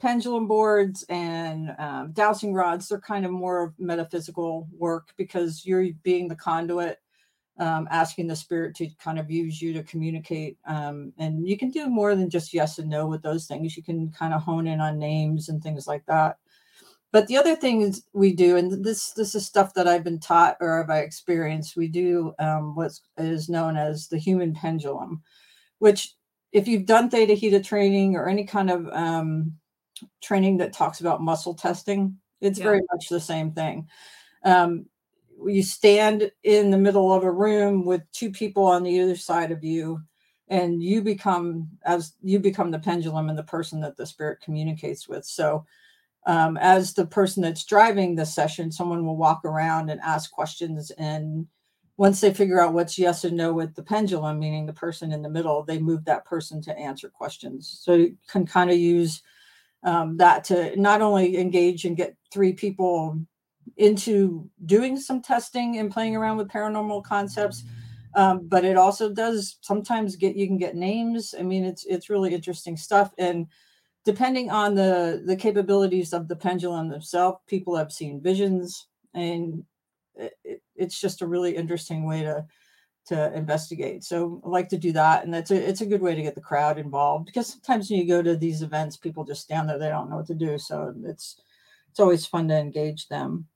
pendulum 0.00 0.46
boards 0.46 1.04
and 1.08 1.74
um, 1.78 2.12
dowsing 2.12 2.54
rods. 2.54 2.88
They're 2.88 3.00
kind 3.00 3.24
of 3.24 3.32
more 3.32 3.74
metaphysical 3.78 4.68
work 4.72 5.08
because 5.16 5.66
you're 5.66 5.88
being 6.02 6.28
the 6.28 6.36
conduit 6.36 6.98
um, 7.58 7.88
asking 7.90 8.28
the 8.28 8.36
spirit 8.36 8.76
to 8.76 8.88
kind 9.02 9.18
of 9.18 9.30
use 9.30 9.60
you 9.60 9.72
to 9.72 9.82
communicate. 9.82 10.58
Um, 10.66 11.12
and 11.18 11.46
you 11.46 11.58
can 11.58 11.70
do 11.70 11.88
more 11.88 12.14
than 12.14 12.30
just 12.30 12.54
yes 12.54 12.78
and 12.78 12.88
no 12.88 13.06
with 13.06 13.22
those 13.22 13.46
things. 13.46 13.76
You 13.76 13.82
can 13.82 14.10
kind 14.12 14.32
of 14.32 14.42
hone 14.42 14.66
in 14.66 14.80
on 14.80 14.98
names 14.98 15.48
and 15.48 15.62
things 15.62 15.86
like 15.86 16.06
that. 16.06 16.38
But 17.10 17.26
the 17.26 17.38
other 17.38 17.56
things 17.56 18.02
we 18.12 18.34
do, 18.34 18.56
and 18.58 18.84
this 18.84 19.12
this 19.12 19.34
is 19.34 19.46
stuff 19.46 19.72
that 19.74 19.88
I've 19.88 20.04
been 20.04 20.20
taught 20.20 20.58
or 20.60 20.78
have 20.78 20.90
I 20.90 20.98
experienced, 20.98 21.76
we 21.76 21.88
do 21.88 22.34
um, 22.38 22.74
what 22.74 22.92
is 23.16 23.48
known 23.48 23.76
as 23.76 24.08
the 24.08 24.18
human 24.18 24.54
pendulum, 24.54 25.22
which 25.78 26.14
if 26.52 26.68
you've 26.68 26.86
done 26.86 27.08
theta 27.08 27.32
healing 27.32 27.62
training 27.62 28.16
or 28.16 28.28
any 28.28 28.44
kind 28.44 28.70
of 28.70 28.86
um, 28.88 29.54
training 30.22 30.58
that 30.58 30.72
talks 30.72 31.00
about 31.00 31.22
muscle 31.22 31.54
testing, 31.54 32.16
it's 32.40 32.58
yeah. 32.58 32.64
very 32.64 32.80
much 32.92 33.08
the 33.08 33.20
same 33.20 33.52
thing. 33.52 33.88
Um, 34.44 34.86
you 35.46 35.62
stand 35.62 36.30
in 36.42 36.70
the 36.70 36.78
middle 36.78 37.12
of 37.12 37.24
a 37.24 37.30
room 37.30 37.84
with 37.84 38.02
two 38.12 38.30
people 38.30 38.66
on 38.66 38.82
the 38.82 39.00
other 39.00 39.16
side 39.16 39.52
of 39.52 39.62
you 39.62 40.00
and 40.48 40.82
you 40.82 41.02
become 41.02 41.68
as 41.84 42.14
you 42.22 42.38
become 42.38 42.70
the 42.70 42.78
pendulum 42.78 43.28
and 43.28 43.38
the 43.38 43.42
person 43.44 43.80
that 43.80 43.96
the 43.96 44.06
spirit 44.06 44.40
communicates 44.40 45.08
with 45.08 45.24
so 45.24 45.64
um, 46.26 46.56
as 46.58 46.92
the 46.92 47.06
person 47.06 47.42
that's 47.42 47.64
driving 47.64 48.14
the 48.14 48.26
session 48.26 48.72
someone 48.72 49.04
will 49.04 49.16
walk 49.16 49.44
around 49.44 49.90
and 49.90 50.00
ask 50.00 50.30
questions 50.30 50.90
and 50.92 51.46
once 51.96 52.20
they 52.20 52.32
figure 52.32 52.60
out 52.60 52.72
what's 52.72 52.98
yes 52.98 53.24
and 53.24 53.36
no 53.36 53.52
with 53.52 53.74
the 53.74 53.82
pendulum 53.82 54.38
meaning 54.38 54.66
the 54.66 54.72
person 54.72 55.12
in 55.12 55.22
the 55.22 55.30
middle 55.30 55.62
they 55.62 55.78
move 55.78 56.04
that 56.04 56.24
person 56.24 56.60
to 56.62 56.76
answer 56.78 57.08
questions 57.08 57.80
so 57.82 57.94
you 57.94 58.16
can 58.26 58.46
kind 58.46 58.70
of 58.70 58.76
use 58.76 59.22
um, 59.84 60.16
that 60.16 60.44
to 60.44 60.78
not 60.80 61.00
only 61.00 61.38
engage 61.38 61.84
and 61.84 61.96
get 61.96 62.16
three 62.32 62.52
people 62.52 63.18
into 63.76 64.48
doing 64.64 64.98
some 64.98 65.22
testing 65.22 65.78
and 65.78 65.92
playing 65.92 66.16
around 66.16 66.36
with 66.36 66.48
paranormal 66.48 67.04
concepts 67.04 67.64
um, 68.14 68.48
but 68.48 68.64
it 68.64 68.76
also 68.76 69.12
does 69.12 69.58
sometimes 69.60 70.16
get 70.16 70.36
you 70.36 70.46
can 70.46 70.58
get 70.58 70.74
names. 70.74 71.34
I 71.38 71.42
mean 71.42 71.64
it's 71.64 71.84
it's 71.84 72.10
really 72.10 72.34
interesting 72.34 72.76
stuff. 72.76 73.12
And 73.18 73.46
depending 74.04 74.50
on 74.50 74.74
the 74.74 75.22
the 75.24 75.36
capabilities 75.36 76.12
of 76.12 76.28
the 76.28 76.36
pendulum 76.36 76.88
themselves 76.88 77.38
people 77.46 77.76
have 77.76 77.92
seen 77.92 78.20
visions 78.20 78.88
and 79.14 79.64
it, 80.16 80.62
it's 80.74 81.00
just 81.00 81.22
a 81.22 81.26
really 81.26 81.54
interesting 81.54 82.06
way 82.06 82.22
to 82.22 82.44
to 83.08 83.32
investigate 83.34 84.04
so 84.04 84.40
i 84.44 84.48
like 84.48 84.68
to 84.68 84.78
do 84.78 84.92
that 84.92 85.24
and 85.24 85.32
that's 85.32 85.50
a 85.50 85.68
it's 85.68 85.80
a 85.80 85.86
good 85.86 86.02
way 86.02 86.14
to 86.14 86.22
get 86.22 86.34
the 86.34 86.40
crowd 86.40 86.78
involved 86.78 87.26
because 87.26 87.48
sometimes 87.48 87.90
when 87.90 87.98
you 87.98 88.06
go 88.06 88.22
to 88.22 88.36
these 88.36 88.62
events 88.62 88.96
people 88.96 89.24
just 89.24 89.42
stand 89.42 89.68
there 89.68 89.78
they 89.78 89.88
don't 89.88 90.10
know 90.10 90.16
what 90.16 90.26
to 90.26 90.34
do 90.34 90.58
so 90.58 90.94
it's 91.04 91.40
it's 91.90 92.00
always 92.00 92.26
fun 92.26 92.48
to 92.48 92.56
engage 92.56 93.08
them 93.08 93.46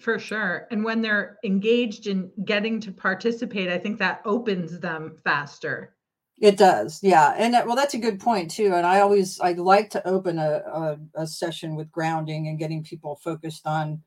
for 0.00 0.18
sure. 0.18 0.66
And 0.70 0.84
when 0.84 1.02
they're 1.02 1.38
engaged 1.44 2.06
in 2.06 2.30
getting 2.44 2.80
to 2.80 2.92
participate, 2.92 3.68
I 3.68 3.78
think 3.78 3.98
that 3.98 4.22
opens 4.24 4.80
them 4.80 5.16
faster. 5.22 5.94
It 6.40 6.56
does. 6.56 6.98
Yeah. 7.02 7.34
And 7.36 7.54
that, 7.54 7.66
well, 7.66 7.76
that's 7.76 7.94
a 7.94 7.98
good 7.98 8.18
point 8.18 8.50
too. 8.50 8.72
And 8.74 8.86
I 8.86 9.00
always, 9.00 9.38
I 9.38 9.52
like 9.52 9.90
to 9.90 10.06
open 10.08 10.38
a, 10.38 10.62
a, 10.66 10.98
a 11.14 11.26
session 11.26 11.76
with 11.76 11.92
grounding 11.92 12.48
and 12.48 12.58
getting 12.58 12.82
people 12.82 13.20
focused 13.22 13.66
on 13.66 14.02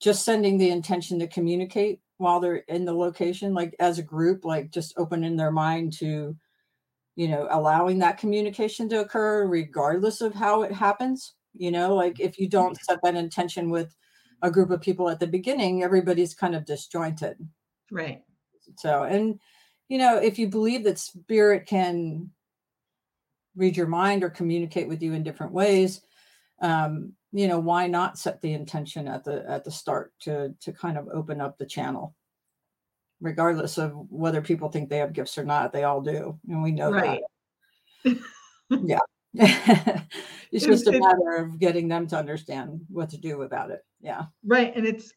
just 0.00 0.24
sending 0.24 0.58
the 0.58 0.70
intention 0.70 1.20
to 1.20 1.28
communicate 1.28 2.00
while 2.22 2.40
they're 2.40 2.64
in 2.68 2.84
the 2.84 2.94
location, 2.94 3.52
like 3.52 3.76
as 3.78 3.98
a 3.98 4.02
group, 4.02 4.44
like 4.44 4.70
just 4.70 4.94
opening 4.96 5.36
their 5.36 5.52
mind 5.52 5.92
to, 5.98 6.34
you 7.16 7.28
know, 7.28 7.46
allowing 7.50 7.98
that 7.98 8.18
communication 8.18 8.88
to 8.88 9.00
occur 9.00 9.46
regardless 9.46 10.22
of 10.22 10.34
how 10.34 10.62
it 10.62 10.72
happens. 10.72 11.34
You 11.54 11.70
know, 11.70 11.94
like 11.94 12.18
if 12.18 12.38
you 12.38 12.48
don't 12.48 12.78
set 12.82 12.98
that 13.02 13.14
intention 13.14 13.68
with, 13.68 13.94
a 14.42 14.50
group 14.50 14.70
of 14.70 14.80
people 14.80 15.08
at 15.08 15.20
the 15.20 15.26
beginning, 15.26 15.82
everybody's 15.82 16.34
kind 16.34 16.54
of 16.54 16.64
disjointed. 16.64 17.36
Right. 17.90 18.22
So, 18.76 19.04
and 19.04 19.38
you 19.88 19.98
know, 19.98 20.16
if 20.16 20.38
you 20.38 20.48
believe 20.48 20.84
that 20.84 20.98
spirit 20.98 21.66
can 21.66 22.30
read 23.54 23.76
your 23.76 23.86
mind 23.86 24.24
or 24.24 24.30
communicate 24.30 24.88
with 24.88 25.02
you 25.02 25.12
in 25.14 25.22
different 25.22 25.52
ways, 25.52 26.00
um, 26.60 27.12
you 27.32 27.48
know, 27.48 27.58
why 27.58 27.86
not 27.86 28.18
set 28.18 28.40
the 28.40 28.52
intention 28.52 29.08
at 29.08 29.24
the 29.24 29.44
at 29.48 29.64
the 29.64 29.70
start 29.70 30.12
to 30.20 30.54
to 30.60 30.72
kind 30.72 30.98
of 30.98 31.08
open 31.12 31.40
up 31.40 31.58
the 31.58 31.66
channel, 31.66 32.14
regardless 33.20 33.78
of 33.78 33.92
whether 34.10 34.42
people 34.42 34.68
think 34.68 34.88
they 34.88 34.98
have 34.98 35.12
gifts 35.12 35.38
or 35.38 35.44
not. 35.44 35.72
They 35.72 35.84
all 35.84 36.02
do, 36.02 36.38
and 36.48 36.62
we 36.62 36.72
know 36.72 36.90
right. 36.90 37.20
that. 38.04 38.18
yeah. 38.84 38.98
it's 39.34 40.66
just 40.66 40.86
a 40.86 40.92
matter 40.92 41.36
of 41.36 41.58
getting 41.58 41.88
them 41.88 42.06
to 42.06 42.16
understand 42.16 42.80
what 42.88 43.08
to 43.10 43.16
do 43.16 43.42
about 43.42 43.70
it. 43.70 43.80
Yeah. 44.00 44.24
Right. 44.44 44.76
And 44.76 44.86
it's, 44.86 45.12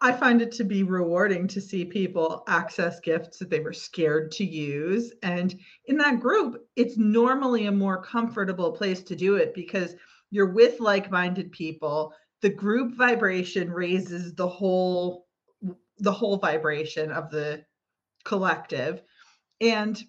I 0.00 0.12
find 0.12 0.42
it 0.42 0.50
to 0.52 0.64
be 0.64 0.82
rewarding 0.82 1.46
to 1.48 1.60
see 1.60 1.84
people 1.84 2.42
access 2.48 2.98
gifts 2.98 3.38
that 3.38 3.48
they 3.48 3.60
were 3.60 3.72
scared 3.72 4.32
to 4.32 4.44
use. 4.44 5.12
And 5.22 5.58
in 5.86 5.96
that 5.98 6.20
group, 6.20 6.66
it's 6.74 6.98
normally 6.98 7.66
a 7.66 7.72
more 7.72 8.02
comfortable 8.02 8.72
place 8.72 9.02
to 9.04 9.14
do 9.14 9.36
it 9.36 9.54
because 9.54 9.94
you're 10.30 10.52
with 10.52 10.80
like 10.80 11.10
minded 11.10 11.52
people. 11.52 12.12
The 12.42 12.50
group 12.50 12.96
vibration 12.96 13.70
raises 13.70 14.34
the 14.34 14.48
whole 14.48 15.26
the 15.98 16.12
whole 16.12 16.38
vibration 16.38 17.12
of 17.12 17.30
the 17.30 17.62
collective 18.24 19.02
and 19.60 20.02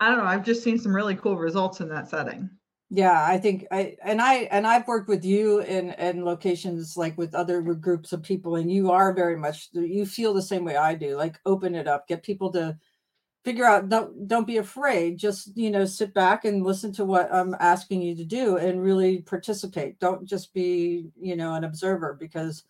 I 0.00 0.08
don't 0.08 0.18
know. 0.18 0.24
I've 0.24 0.44
just 0.44 0.62
seen 0.62 0.78
some 0.78 0.94
really 0.94 1.16
cool 1.16 1.36
results 1.36 1.80
in 1.80 1.88
that 1.88 2.08
setting. 2.08 2.50
Yeah, 2.90 3.24
I 3.24 3.38
think 3.38 3.66
I 3.72 3.96
and 4.04 4.20
I 4.20 4.34
and 4.50 4.66
I've 4.66 4.86
worked 4.86 5.08
with 5.08 5.24
you 5.24 5.60
in 5.60 5.90
in 5.90 6.24
locations 6.24 6.96
like 6.96 7.16
with 7.16 7.34
other 7.34 7.62
groups 7.62 8.12
of 8.12 8.22
people, 8.22 8.56
and 8.56 8.70
you 8.70 8.90
are 8.90 9.14
very 9.14 9.36
much 9.36 9.70
you 9.72 10.04
feel 10.04 10.34
the 10.34 10.42
same 10.42 10.64
way 10.64 10.76
I 10.76 10.94
do. 10.94 11.16
Like 11.16 11.38
open 11.46 11.74
it 11.74 11.88
up, 11.88 12.06
get 12.06 12.22
people 12.22 12.52
to 12.52 12.76
figure 13.44 13.64
out. 13.64 13.88
Don't 13.88 14.28
don't 14.28 14.46
be 14.46 14.58
afraid. 14.58 15.18
Just 15.18 15.56
you 15.56 15.70
know, 15.70 15.84
sit 15.84 16.14
back 16.14 16.44
and 16.44 16.64
listen 16.64 16.92
to 16.94 17.04
what 17.04 17.32
I'm 17.32 17.56
asking 17.60 18.02
you 18.02 18.14
to 18.16 18.24
do, 18.24 18.56
and 18.56 18.82
really 18.82 19.18
participate. 19.22 19.98
Don't 20.00 20.24
just 20.26 20.52
be 20.54 21.06
you 21.20 21.36
know 21.36 21.54
an 21.54 21.64
observer 21.64 22.16
because 22.18 22.64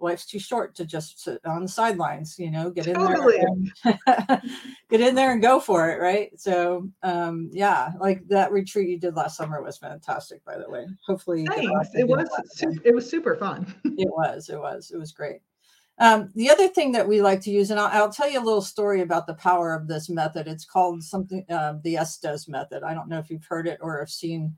life's 0.00 0.26
too 0.26 0.38
short 0.38 0.74
to 0.74 0.84
just 0.84 1.20
sit 1.22 1.40
on 1.44 1.62
the 1.62 1.68
sidelines 1.68 2.38
you 2.38 2.50
know 2.50 2.70
get 2.70 2.86
in 2.86 2.94
totally. 2.94 3.36
there 3.36 3.46
and, 3.84 4.42
get 4.90 5.00
in 5.00 5.14
there 5.14 5.32
and 5.32 5.42
go 5.42 5.60
for 5.60 5.90
it 5.90 6.00
right 6.00 6.38
so 6.38 6.88
um 7.02 7.50
yeah 7.52 7.92
like 8.00 8.26
that 8.28 8.50
retreat 8.50 8.88
you 8.88 8.98
did 8.98 9.14
last 9.14 9.36
summer 9.36 9.62
was 9.62 9.78
fantastic 9.78 10.44
by 10.44 10.56
the 10.58 10.68
way 10.68 10.86
hopefully 11.06 11.46
Thanks. 11.46 11.90
it 11.94 12.08
was 12.08 12.28
su- 12.52 12.80
it 12.84 12.94
was 12.94 13.08
super 13.08 13.36
fun 13.36 13.72
it 13.84 14.08
was 14.08 14.48
it 14.48 14.58
was 14.58 14.90
it 14.90 14.96
was 14.96 15.12
great 15.12 15.40
um, 16.00 16.30
the 16.34 16.50
other 16.50 16.66
thing 16.66 16.92
that 16.92 17.06
we 17.06 17.20
like 17.20 17.42
to 17.42 17.50
use, 17.50 17.70
and 17.70 17.78
I'll, 17.78 18.04
I'll, 18.04 18.12
tell 18.12 18.28
you 18.28 18.40
a 18.40 18.42
little 18.42 18.62
story 18.62 19.02
about 19.02 19.26
the 19.26 19.34
power 19.34 19.74
of 19.74 19.86
this 19.86 20.08
method. 20.08 20.48
It's 20.48 20.64
called 20.64 21.04
something, 21.04 21.44
uh, 21.50 21.74
the 21.84 21.98
Estes 21.98 22.48
method. 22.48 22.82
I 22.82 22.94
don't 22.94 23.08
know 23.08 23.18
if 23.18 23.28
you've 23.28 23.44
heard 23.44 23.68
it 23.68 23.78
or 23.82 23.98
have 24.00 24.08
seen. 24.10 24.56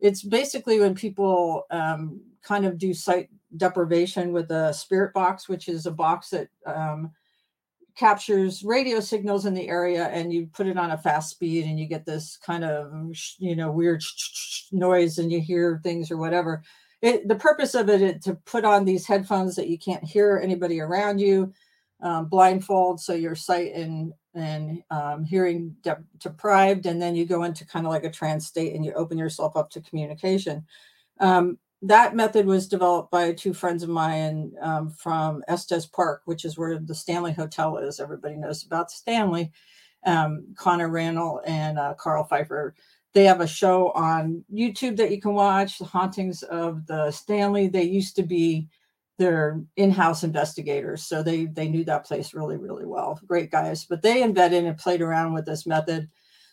It's 0.00 0.22
basically 0.22 0.80
when 0.80 0.96
people 0.96 1.64
um, 1.70 2.20
kind 2.42 2.66
of 2.66 2.76
do 2.76 2.92
sight 2.92 3.28
deprivation 3.56 4.32
with 4.32 4.50
a 4.50 4.74
spirit 4.74 5.14
box, 5.14 5.48
which 5.48 5.68
is 5.68 5.86
a 5.86 5.92
box 5.92 6.30
that 6.30 6.48
um, 6.66 7.12
captures 7.96 8.64
radio 8.64 8.98
signals 8.98 9.46
in 9.46 9.54
the 9.54 9.68
area 9.68 10.06
and 10.06 10.32
you 10.32 10.48
put 10.52 10.66
it 10.66 10.78
on 10.78 10.90
a 10.90 10.98
fast 10.98 11.30
speed 11.30 11.66
and 11.66 11.78
you 11.78 11.86
get 11.86 12.06
this 12.06 12.38
kind 12.44 12.64
of 12.64 12.90
you 13.38 13.54
know 13.54 13.70
weird 13.70 14.02
noise 14.72 15.18
and 15.18 15.30
you 15.30 15.40
hear 15.40 15.80
things 15.82 16.10
or 16.10 16.16
whatever 16.16 16.62
it, 17.02 17.26
the 17.28 17.36
purpose 17.36 17.74
of 17.74 17.88
it 17.88 18.02
is 18.02 18.24
to 18.24 18.34
put 18.34 18.64
on 18.64 18.84
these 18.84 19.06
headphones 19.06 19.56
that 19.56 19.68
you 19.68 19.78
can't 19.78 20.04
hear 20.04 20.40
anybody 20.42 20.80
around 20.80 21.18
you 21.18 21.52
um, 22.02 22.26
blindfold 22.26 23.00
so 23.00 23.12
your 23.12 23.34
sight 23.34 23.72
and 23.74 24.12
and 24.34 24.82
um, 24.90 25.24
hearing 25.24 25.74
de- 25.82 26.04
deprived 26.18 26.86
and 26.86 27.02
then 27.02 27.16
you 27.16 27.26
go 27.26 27.42
into 27.42 27.66
kind 27.66 27.84
of 27.84 27.90
like 27.92 28.04
a 28.04 28.10
trance 28.10 28.46
state 28.46 28.74
and 28.74 28.84
you 28.84 28.92
open 28.92 29.18
yourself 29.18 29.56
up 29.56 29.70
to 29.70 29.80
communication 29.80 30.64
um, 31.20 31.58
that 31.82 32.14
method 32.14 32.46
was 32.46 32.68
developed 32.68 33.10
by 33.10 33.32
two 33.32 33.54
friends 33.54 33.82
of 33.82 33.88
mine 33.88 34.52
um, 34.60 34.90
from 34.90 35.42
Estes 35.48 35.86
Park, 35.86 36.22
which 36.26 36.44
is 36.44 36.58
where 36.58 36.78
the 36.78 36.94
Stanley 36.94 37.32
Hotel 37.32 37.78
is. 37.78 38.00
Everybody 38.00 38.36
knows 38.36 38.64
about 38.64 38.90
Stanley. 38.90 39.50
Um, 40.04 40.54
Connor 40.56 40.88
Randall 40.88 41.42
and 41.46 41.78
uh, 41.78 41.94
Karl 41.94 42.26
Pfitzer. 42.30 42.72
They 43.12 43.24
have 43.24 43.40
a 43.40 43.46
show 43.46 43.90
on 43.92 44.44
YouTube 44.52 44.96
that 44.98 45.10
you 45.10 45.20
can 45.20 45.34
watch, 45.34 45.78
The 45.78 45.84
Hauntings 45.84 46.42
of 46.44 46.86
the 46.86 47.10
Stanley. 47.10 47.66
They 47.68 47.82
used 47.82 48.14
to 48.16 48.22
be 48.22 48.68
their 49.18 49.60
in-house 49.76 50.22
investigators, 50.22 51.02
so 51.02 51.22
they 51.22 51.46
they 51.46 51.68
knew 51.68 51.84
that 51.84 52.06
place 52.06 52.32
really, 52.32 52.56
really 52.56 52.86
well. 52.86 53.20
Great 53.26 53.50
guys, 53.50 53.84
but 53.84 54.00
they 54.02 54.22
invented 54.22 54.64
and 54.64 54.78
played 54.78 55.02
around 55.02 55.34
with 55.34 55.44
this 55.44 55.66
method 55.66 56.08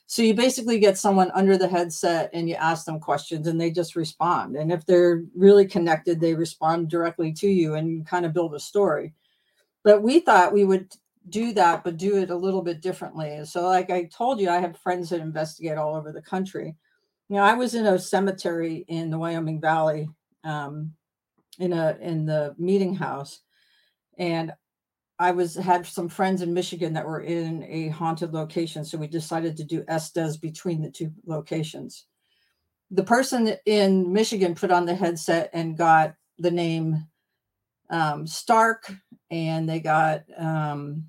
so 0.09 0.21
you 0.21 0.33
basically 0.33 0.79
get 0.79 0.97
someone 0.97 1.31
under 1.31 1.57
the 1.57 1.67
headset 1.67 2.29
and 2.31 2.47
you 2.47 2.55
ask 2.55 2.85
them 2.85 2.97
questions 2.97 3.45
and 3.45 3.59
they 3.59 3.69
just 3.69 3.97
respond. 3.97 4.55
And 4.55 4.71
if 4.71 4.85
they're 4.85 5.23
really 5.35 5.67
connected, 5.67 6.21
they 6.21 6.33
respond 6.33 6.89
directly 6.89 7.33
to 7.33 7.47
you 7.47 7.75
and 7.75 8.07
kind 8.07 8.25
of 8.25 8.33
build 8.33 8.55
a 8.55 8.59
story. 8.59 9.13
But 9.83 10.01
we 10.01 10.21
thought 10.21 10.53
we 10.53 10.63
would 10.63 10.93
do 11.29 11.53
that, 11.53 11.83
but 11.83 11.97
do 11.97 12.17
it 12.17 12.29
a 12.29 12.35
little 12.35 12.61
bit 12.61 12.81
differently. 12.81 13.43
So, 13.45 13.67
like 13.67 13.89
I 13.89 14.05
told 14.05 14.39
you, 14.39 14.49
I 14.49 14.59
have 14.59 14.77
friends 14.79 15.09
that 15.09 15.19
investigate 15.19 15.77
all 15.77 15.95
over 15.95 16.11
the 16.11 16.21
country. 16.21 16.75
You 17.29 17.35
know, 17.35 17.43
I 17.43 17.53
was 17.53 17.75
in 17.75 17.85
a 17.85 17.99
cemetery 17.99 18.85
in 18.87 19.09
the 19.09 19.17
Wyoming 19.17 19.59
Valley, 19.59 20.07
um, 20.43 20.93
in 21.59 21.73
a 21.73 21.97
in 22.01 22.25
the 22.25 22.55
meeting 22.57 22.95
house, 22.95 23.41
and 24.17 24.53
I 25.19 25.31
was 25.31 25.55
had 25.55 25.85
some 25.85 26.09
friends 26.09 26.41
in 26.41 26.53
Michigan 26.53 26.93
that 26.93 27.05
were 27.05 27.21
in 27.21 27.63
a 27.63 27.89
haunted 27.89 28.33
location, 28.33 28.85
so 28.85 28.97
we 28.97 29.07
decided 29.07 29.57
to 29.57 29.63
do 29.63 29.83
Estes 29.87 30.37
between 30.37 30.81
the 30.81 30.91
two 30.91 31.11
locations. 31.25 32.05
The 32.91 33.03
person 33.03 33.55
in 33.65 34.13
Michigan 34.13 34.55
put 34.55 34.71
on 34.71 34.85
the 34.85 34.95
headset 34.95 35.49
and 35.53 35.77
got 35.77 36.13
the 36.37 36.51
name 36.51 37.07
um, 37.89 38.27
Stark, 38.27 38.91
and 39.31 39.67
they 39.67 39.79
got 39.79 40.23
um, 40.37 41.05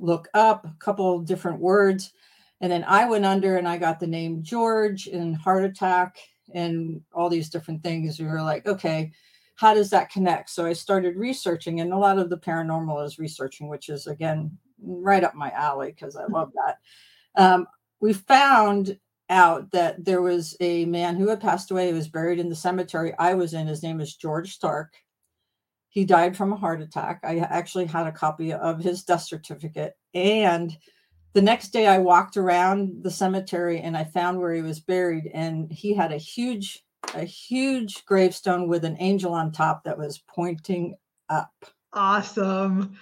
look 0.00 0.28
up 0.34 0.64
a 0.64 0.74
couple 0.78 1.18
different 1.20 1.60
words, 1.60 2.12
and 2.60 2.70
then 2.70 2.84
I 2.84 3.08
went 3.08 3.24
under 3.24 3.56
and 3.56 3.68
I 3.68 3.78
got 3.78 4.00
the 4.00 4.06
name 4.06 4.42
George 4.42 5.06
and 5.06 5.36
heart 5.36 5.64
attack 5.64 6.18
and 6.54 7.00
all 7.12 7.28
these 7.28 7.50
different 7.50 7.82
things. 7.82 8.18
We 8.18 8.26
were 8.26 8.42
like, 8.42 8.66
okay, 8.66 9.12
how 9.56 9.74
does 9.74 9.90
that 9.90 10.10
connect? 10.10 10.50
So 10.50 10.66
I 10.66 10.72
started 10.72 11.16
researching, 11.16 11.80
and 11.80 11.92
a 11.92 11.98
lot 11.98 12.18
of 12.18 12.30
the 12.30 12.38
paranormal 12.38 13.04
is 13.04 13.18
researching, 13.18 13.68
which 13.68 13.88
is 13.88 14.06
again 14.06 14.56
right 14.82 15.24
up 15.24 15.34
my 15.34 15.50
alley 15.50 15.92
because 15.92 16.16
I 16.16 16.26
love 16.26 16.52
that. 16.54 16.78
Um, 17.42 17.66
we 18.00 18.12
found 18.12 18.98
out 19.28 19.70
that 19.72 20.04
there 20.04 20.22
was 20.22 20.56
a 20.60 20.84
man 20.84 21.16
who 21.16 21.28
had 21.28 21.40
passed 21.40 21.70
away, 21.70 21.88
who 21.88 21.96
was 21.96 22.08
buried 22.08 22.38
in 22.38 22.48
the 22.48 22.54
cemetery 22.54 23.12
I 23.18 23.34
was 23.34 23.54
in. 23.54 23.66
His 23.66 23.82
name 23.82 24.00
is 24.00 24.14
George 24.14 24.52
Stark. 24.52 24.94
He 25.96 26.04
died 26.04 26.36
from 26.36 26.52
a 26.52 26.56
heart 26.56 26.82
attack. 26.82 27.20
I 27.24 27.38
actually 27.38 27.86
had 27.86 28.06
a 28.06 28.12
copy 28.12 28.52
of 28.52 28.80
his 28.80 29.02
death 29.02 29.22
certificate. 29.22 29.96
And 30.12 30.76
the 31.32 31.40
next 31.40 31.68
day, 31.68 31.86
I 31.86 31.96
walked 31.96 32.36
around 32.36 33.02
the 33.02 33.10
cemetery 33.10 33.80
and 33.80 33.96
I 33.96 34.04
found 34.04 34.38
where 34.38 34.52
he 34.52 34.60
was 34.60 34.78
buried, 34.78 35.30
and 35.32 35.72
he 35.72 35.94
had 35.94 36.12
a 36.12 36.18
huge 36.18 36.84
a 37.14 37.24
huge 37.24 38.04
gravestone 38.04 38.68
with 38.68 38.84
an 38.84 38.98
angel 39.00 39.32
on 39.32 39.52
top 39.52 39.84
that 39.84 39.96
was 39.96 40.22
pointing 40.28 40.96
up. 41.30 41.54
Awesome. 41.94 42.94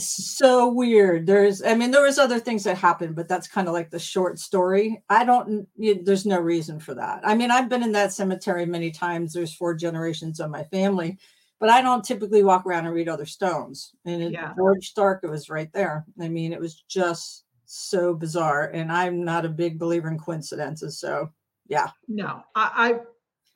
so 0.00 0.72
weird. 0.72 1.24
There's, 1.24 1.62
I 1.62 1.76
mean, 1.76 1.92
there 1.92 2.02
was 2.02 2.18
other 2.18 2.40
things 2.40 2.64
that 2.64 2.78
happened, 2.78 3.14
but 3.14 3.28
that's 3.28 3.46
kind 3.46 3.68
of 3.68 3.74
like 3.74 3.90
the 3.90 4.00
short 4.00 4.40
story. 4.40 5.04
I 5.08 5.24
don't, 5.24 5.68
you, 5.76 6.02
there's 6.02 6.26
no 6.26 6.40
reason 6.40 6.80
for 6.80 6.94
that. 6.94 7.20
I 7.22 7.36
mean, 7.36 7.52
I've 7.52 7.68
been 7.68 7.84
in 7.84 7.92
that 7.92 8.12
cemetery 8.12 8.66
many 8.66 8.90
times. 8.90 9.32
There's 9.32 9.54
four 9.54 9.74
generations 9.74 10.40
of 10.40 10.50
my 10.50 10.64
family, 10.64 11.18
but 11.60 11.70
I 11.70 11.82
don't 11.82 12.04
typically 12.04 12.42
walk 12.44 12.66
around 12.66 12.86
and 12.86 12.94
read 12.94 13.08
other 13.08 13.26
stones. 13.26 13.92
And 14.04 14.22
it, 14.22 14.32
yeah. 14.32 14.52
George 14.56 14.86
Stark, 14.86 15.20
it 15.22 15.30
was 15.30 15.50
right 15.50 15.72
there. 15.72 16.06
I 16.20 16.28
mean, 16.28 16.52
it 16.52 16.60
was 16.60 16.84
just 16.88 17.44
so 17.66 18.14
bizarre. 18.14 18.70
And 18.72 18.92
I'm 18.92 19.24
not 19.24 19.44
a 19.44 19.50
big 19.50 19.78
believer 19.78 20.08
in 20.08 20.18
coincidences. 20.18 20.98
So 20.98 21.30
yeah. 21.68 21.88
No, 22.08 22.42
I, 22.54 23.00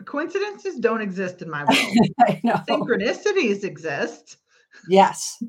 coincidences 0.05 0.79
don't 0.79 1.01
exist 1.01 1.43
in 1.43 1.51
my 1.51 1.65
world. 1.65 2.09
I. 2.21 2.41
Synchronicities 2.69 3.65
exist. 3.65 4.37
Yes. 4.89 5.43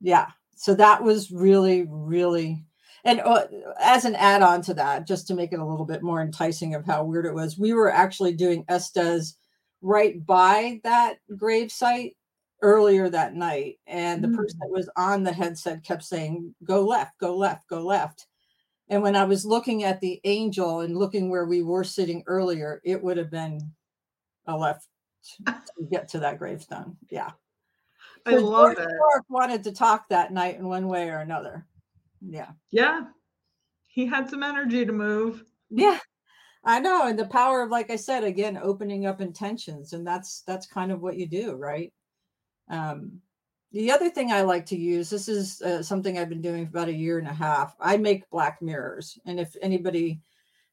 Yeah. 0.00 0.26
So 0.54 0.74
that 0.74 1.02
was 1.02 1.30
really, 1.30 1.86
really, 1.88 2.64
and 3.04 3.20
uh, 3.20 3.46
as 3.80 4.04
an 4.04 4.14
add 4.14 4.42
on 4.42 4.62
to 4.62 4.74
that, 4.74 5.08
just 5.08 5.26
to 5.26 5.34
make 5.34 5.52
it 5.52 5.58
a 5.58 5.66
little 5.66 5.86
bit 5.86 6.02
more 6.02 6.20
enticing 6.20 6.74
of 6.74 6.84
how 6.84 7.02
weird 7.04 7.26
it 7.26 7.34
was, 7.34 7.58
we 7.58 7.72
were 7.72 7.92
actually 7.92 8.34
doing 8.34 8.64
Estes 8.68 9.36
right 9.82 10.24
by 10.24 10.80
that 10.84 11.16
grave 11.36 11.70
site 11.70 12.16
earlier 12.62 13.08
that 13.10 13.34
night. 13.34 13.78
And 13.86 14.22
the 14.22 14.28
mm. 14.28 14.36
person 14.36 14.58
that 14.60 14.70
was 14.70 14.88
on 14.96 15.24
the 15.24 15.32
headset 15.32 15.84
kept 15.84 16.04
saying, 16.04 16.54
go 16.64 16.82
left, 16.82 17.18
go 17.18 17.36
left, 17.36 17.68
go 17.68 17.84
left. 17.84 18.26
And 18.88 19.02
when 19.02 19.16
I 19.16 19.24
was 19.24 19.44
looking 19.44 19.84
at 19.84 20.00
the 20.00 20.20
angel 20.24 20.80
and 20.80 20.96
looking 20.96 21.28
where 21.28 21.46
we 21.46 21.62
were 21.62 21.84
sitting 21.84 22.22
earlier, 22.26 22.80
it 22.84 23.02
would 23.02 23.16
have 23.16 23.30
been 23.30 23.60
a 24.46 24.56
left 24.56 24.86
to 25.46 25.54
get 25.90 26.08
to 26.08 26.20
that 26.20 26.38
gravestone. 26.38 26.96
Yeah. 27.10 27.30
I 28.24 28.36
love 28.36 28.76
George 28.76 28.78
it. 28.78 28.96
Clark 28.98 29.24
wanted 29.28 29.64
to 29.64 29.72
talk 29.72 30.08
that 30.08 30.32
night 30.32 30.56
in 30.56 30.68
one 30.68 30.86
way 30.86 31.08
or 31.10 31.18
another. 31.18 31.66
Yeah. 32.20 32.50
Yeah. 32.70 33.06
He 33.88 34.06
had 34.06 34.30
some 34.30 34.42
energy 34.42 34.86
to 34.86 34.92
move. 34.92 35.44
Yeah. 35.70 35.98
I 36.64 36.80
know. 36.80 37.06
And 37.06 37.18
the 37.18 37.26
power 37.26 37.62
of, 37.62 37.70
like 37.70 37.90
I 37.90 37.96
said, 37.96 38.24
again, 38.24 38.58
opening 38.62 39.06
up 39.06 39.20
intentions. 39.20 39.92
And 39.92 40.06
that's 40.06 40.42
that's 40.46 40.66
kind 40.66 40.92
of 40.92 41.00
what 41.02 41.16
you 41.16 41.26
do, 41.26 41.54
right? 41.54 41.92
Um, 42.68 43.20
the 43.72 43.90
other 43.90 44.10
thing 44.10 44.30
I 44.30 44.42
like 44.42 44.66
to 44.66 44.78
use, 44.78 45.08
this 45.10 45.28
is 45.28 45.60
uh, 45.62 45.82
something 45.82 46.18
I've 46.18 46.28
been 46.28 46.42
doing 46.42 46.66
for 46.66 46.70
about 46.70 46.88
a 46.88 46.92
year 46.92 47.18
and 47.18 47.26
a 47.26 47.32
half. 47.32 47.74
I 47.80 47.96
make 47.96 48.28
black 48.30 48.60
mirrors. 48.60 49.18
And 49.24 49.40
if 49.40 49.56
anybody 49.62 50.20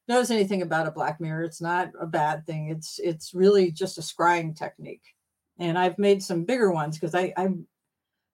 knows 0.06 0.30
anything 0.30 0.62
about 0.62 0.86
a 0.86 0.92
black 0.92 1.20
mirror, 1.20 1.42
it's 1.42 1.62
not 1.62 1.90
a 1.98 2.06
bad 2.06 2.46
thing. 2.46 2.68
It's 2.68 2.98
it's 3.02 3.34
really 3.34 3.72
just 3.72 3.98
a 3.98 4.02
scrying 4.02 4.56
technique. 4.56 5.04
And 5.58 5.78
I've 5.78 5.98
made 5.98 6.22
some 6.22 6.44
bigger 6.44 6.70
ones 6.70 6.98
because 6.98 7.14
I 7.14 7.32
I 7.36 7.48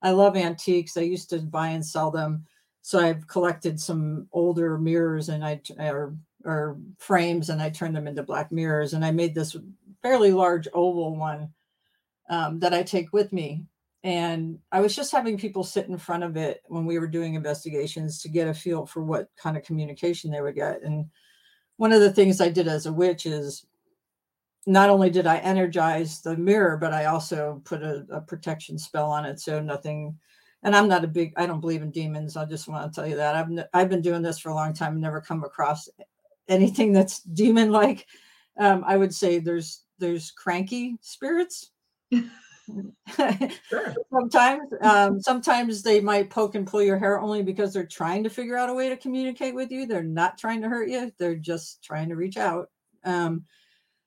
I 0.03 0.11
love 0.11 0.37
antiques. 0.37 0.97
I 0.97 1.03
used 1.03 1.31
to 1.31 1.39
buy 1.39 1.69
and 1.69 1.85
sell 1.85 2.11
them. 2.11 2.45
So 2.83 2.99
I've 2.99 3.27
collected 3.27 3.81
some 3.81 4.29
older 4.33 4.79
mirrors 4.79 5.29
and 5.29 5.45
I 5.45 5.61
or 5.79 6.17
or 6.47 6.79
frames 6.99 7.51
and 7.51 7.61
I 7.61 7.69
turned 7.69 7.95
them 7.95 8.07
into 8.07 8.23
black 8.23 8.53
mirrors. 8.53 8.95
And 8.95 9.05
I 9.05 9.11
made 9.11 9.35
this 9.35 9.57
fairly 10.03 10.33
large 10.33 10.69
oval 10.73 11.17
one 11.17 11.53
um, 12.31 12.61
that 12.61 12.73
I 12.73 12.83
take 12.83 13.13
with 13.13 13.33
me. 13.33 13.65
And 14.05 14.61
I 14.71 14.81
was 14.81 14.95
just 14.95 15.11
having 15.11 15.37
people 15.37 15.65
sit 15.65 15.89
in 15.89 15.99
front 15.99 16.23
of 16.23 16.37
it 16.37 16.63
when 16.67 16.87
we 16.87 17.01
were 17.01 17.09
doing 17.09 17.35
investigations 17.35 18.23
to 18.23 18.29
get 18.29 18.47
a 18.47 18.55
feel 18.55 18.87
for 18.87 19.03
what 19.03 19.29
kind 19.37 19.57
of 19.57 19.65
communication 19.65 20.31
they 20.31 20.41
would 20.41 20.55
get. 20.55 20.83
And 20.83 21.07
one 21.77 21.93
of 21.93 22.01
the 22.01 22.13
things 22.13 22.41
I 22.41 22.49
did 22.49 22.69
as 22.69 22.87
a 22.87 22.93
witch 22.93 23.27
is 23.27 23.67
not 24.65 24.91
only 24.91 25.11
did 25.11 25.27
I 25.27 25.39
energize 25.39 26.23
the 26.23 26.37
mirror, 26.37 26.77
but 26.77 26.93
I 26.93 27.07
also 27.07 27.61
put 27.65 27.83
a, 27.83 28.07
a, 28.11 28.21
protection 28.21 28.79
spell 28.79 29.11
on 29.11 29.25
it 29.25 29.41
so 29.41 29.61
nothing. 29.61 30.17
And 30.63 30.75
I'm 30.75 30.89
not 30.89 31.05
a 31.05 31.09
big, 31.09 31.33
I 31.37 31.47
don't 31.47 31.61
believe 31.61 31.83
in 31.83 31.91
demons. 31.91 32.37
I 32.37 32.45
just 32.45 32.69
want 32.69 32.93
to 32.93 32.95
tell 32.95 33.09
you 33.09 33.17
that 33.17 33.35
I've 33.35 33.67
I've 33.73 33.89
been 33.89 34.03
doing 34.03 34.23
this 34.23 34.39
for 34.39 34.51
a 34.51 34.55
long 34.55 34.73
time, 34.73 35.01
never 35.01 35.21
come 35.21 35.45
across 35.45 35.89
anything 36.49 36.93
that's 36.93 37.21
demon 37.23 37.71
like. 37.71 38.07
Um, 38.59 38.85
I 38.87 38.97
would 38.97 39.15
say 39.15 39.39
there's 39.39 39.83
there's 39.99 40.31
cranky 40.31 40.97
spirits. 41.01 41.71
sure. 42.13 43.95
sometimes 44.13 44.73
um, 44.81 45.21
sometimes 45.21 45.83
they 45.83 46.01
might 46.01 46.31
poke 46.31 46.55
and 46.55 46.67
pull 46.67 46.83
your 46.83 46.99
hair 46.99 47.21
only 47.21 47.43
because 47.43 47.73
they're 47.73 47.87
trying 47.87 48.25
to 48.25 48.31
figure 48.31 48.57
out 48.57 48.71
a 48.71 48.75
way 48.75 48.89
to 48.89 48.97
communicate 48.97 49.55
with 49.55 49.71
you 49.71 49.87
they're 49.87 50.03
not 50.03 50.39
trying 50.39 50.61
to 50.61 50.69
hurt 50.69 50.89
you 50.89 51.13
they're 51.19 51.37
just 51.37 51.83
trying 51.83 52.09
to 52.09 52.17
reach 52.17 52.37
out 52.37 52.71
um, 53.05 53.45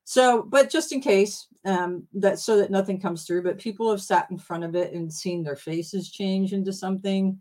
so 0.04 0.42
but 0.44 0.70
just 0.70 0.92
in 0.92 1.02
case 1.02 1.48
um, 1.66 2.06
that 2.14 2.40
so 2.40 2.58
that 2.58 2.72
nothing 2.72 3.00
comes 3.00 3.26
through 3.26 3.44
but 3.44 3.58
people 3.58 3.90
have 3.90 4.02
sat 4.02 4.30
in 4.32 4.38
front 4.38 4.64
of 4.64 4.76
it 4.76 4.94
and 4.94 5.12
seen 5.12 5.44
their 5.44 5.56
faces 5.56 6.12
change 6.12 6.54
into 6.54 6.74
something 6.74 7.40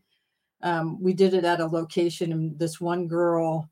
um, 0.62 1.00
we 1.00 1.12
did 1.12 1.34
it 1.34 1.44
at 1.44 1.60
a 1.60 1.66
location 1.66 2.32
and 2.32 2.58
this 2.58 2.80
one 2.80 3.06
girl 3.06 3.68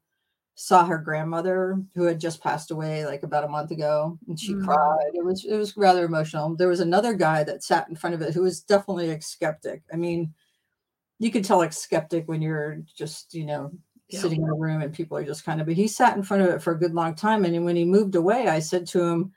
saw 0.58 0.86
her 0.86 0.96
grandmother 0.96 1.78
who 1.94 2.04
had 2.04 2.18
just 2.18 2.42
passed 2.42 2.70
away 2.70 3.04
like 3.04 3.22
about 3.22 3.44
a 3.44 3.48
month 3.48 3.70
ago 3.70 4.18
and 4.26 4.40
she 4.40 4.54
mm. 4.54 4.64
cried. 4.64 5.10
It 5.12 5.24
was 5.24 5.44
it 5.44 5.54
was 5.54 5.76
rather 5.76 6.04
emotional. 6.04 6.56
There 6.56 6.68
was 6.68 6.80
another 6.80 7.12
guy 7.12 7.44
that 7.44 7.62
sat 7.62 7.88
in 7.90 7.94
front 7.94 8.14
of 8.14 8.22
it 8.22 8.32
who 8.32 8.42
was 8.42 8.62
definitely 8.62 9.10
a 9.10 9.20
skeptic. 9.20 9.82
I 9.92 9.96
mean 9.96 10.32
you 11.18 11.30
can 11.30 11.42
tell 11.42 11.58
like 11.58 11.74
skeptic 11.74 12.26
when 12.26 12.40
you're 12.40 12.82
just 12.96 13.34
you 13.34 13.44
know 13.44 13.70
yeah. 14.08 14.20
sitting 14.20 14.42
in 14.42 14.48
a 14.48 14.54
room 14.54 14.80
and 14.80 14.94
people 14.94 15.16
are 15.18 15.24
just 15.24 15.44
kind 15.44 15.60
of 15.60 15.66
but 15.66 15.76
he 15.76 15.88
sat 15.88 16.16
in 16.16 16.22
front 16.22 16.42
of 16.42 16.48
it 16.48 16.62
for 16.62 16.72
a 16.72 16.78
good 16.78 16.94
long 16.94 17.14
time 17.14 17.44
and 17.44 17.64
when 17.64 17.76
he 17.76 17.84
moved 17.84 18.14
away 18.14 18.48
i 18.48 18.58
said 18.58 18.86
to 18.86 19.02
him 19.02 19.32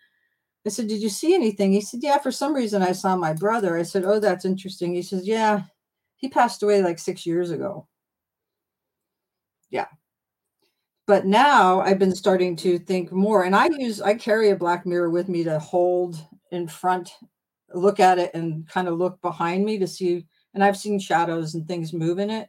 i 0.65 0.69
said 0.69 0.87
did 0.87 1.01
you 1.01 1.09
see 1.09 1.33
anything? 1.33 1.71
He 1.71 1.81
said 1.81 2.01
yeah 2.03 2.17
for 2.17 2.31
some 2.31 2.53
reason 2.53 2.81
i 2.81 2.93
saw 2.93 3.15
my 3.15 3.33
brother. 3.33 3.77
I 3.77 3.83
said 3.83 4.05
oh 4.05 4.19
that's 4.19 4.45
interesting. 4.45 4.93
He 4.93 5.01
says 5.01 5.27
yeah 5.27 5.63
he 6.15 6.29
passed 6.29 6.63
away 6.63 6.81
like 6.81 6.99
six 6.99 7.25
years 7.25 7.51
ago. 7.51 7.87
Yeah 9.69 9.87
but 11.09 11.25
now 11.25 11.81
I've 11.81 11.97
been 11.97 12.15
starting 12.15 12.55
to 12.57 12.77
think 12.77 13.11
more 13.11 13.43
and 13.43 13.55
I 13.55 13.67
use 13.79 13.99
I 13.99 14.13
carry 14.13 14.51
a 14.51 14.55
black 14.55 14.85
mirror 14.85 15.09
with 15.09 15.27
me 15.27 15.43
to 15.43 15.57
hold 15.57 16.23
in 16.51 16.67
front 16.67 17.09
look 17.73 17.99
at 17.99 18.19
it 18.19 18.29
and 18.35 18.67
kind 18.67 18.87
of 18.87 18.99
look 18.99 19.19
behind 19.23 19.65
me 19.65 19.79
to 19.79 19.87
see 19.87 20.27
and 20.53 20.63
I've 20.63 20.77
seen 20.77 20.99
shadows 20.99 21.55
and 21.55 21.67
things 21.67 21.93
move 21.93 22.19
in 22.19 22.29
it 22.29 22.47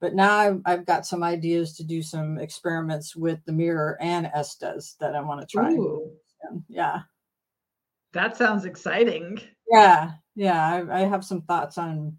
but 0.00 0.16
now 0.16 0.36
I've, 0.36 0.60
I've 0.66 0.84
got 0.84 1.06
some 1.06 1.22
ideas 1.22 1.76
to 1.76 1.84
do 1.84 2.02
some 2.02 2.38
experiments 2.40 3.14
with 3.14 3.38
the 3.44 3.52
mirror 3.52 3.96
and 4.00 4.28
Estes 4.34 4.96
that 4.98 5.14
I 5.14 5.20
want 5.20 5.40
to 5.40 5.46
try. 5.46 5.76
Yeah. 6.68 7.02
That 8.14 8.36
sounds 8.36 8.64
exciting. 8.64 9.40
Yeah. 9.70 10.10
Yeah. 10.34 10.84
I, 10.90 11.02
I 11.02 11.04
have 11.04 11.24
some 11.24 11.42
thoughts 11.42 11.78
on 11.78 12.16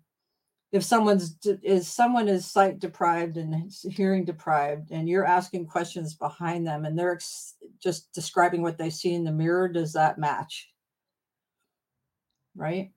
if 0.73 0.83
someone's 0.83 1.37
is 1.61 1.87
someone 1.87 2.27
is 2.27 2.47
sight 2.47 2.79
deprived 2.79 3.37
and 3.37 3.71
hearing 3.91 4.25
deprived 4.25 4.89
and 4.89 5.07
you're 5.07 5.23
asking 5.23 5.67
questions 5.67 6.15
behind 6.15 6.65
them 6.65 6.83
and 6.83 6.97
they're 6.97 7.13
ex- 7.13 7.53
just 7.79 8.11
describing 8.11 8.63
what 8.63 8.79
they 8.79 8.89
see 8.89 9.13
in 9.13 9.23
the 9.23 9.31
mirror 9.31 9.69
does 9.69 9.93
that 9.93 10.17
match? 10.17 10.71
Right? 12.55 12.91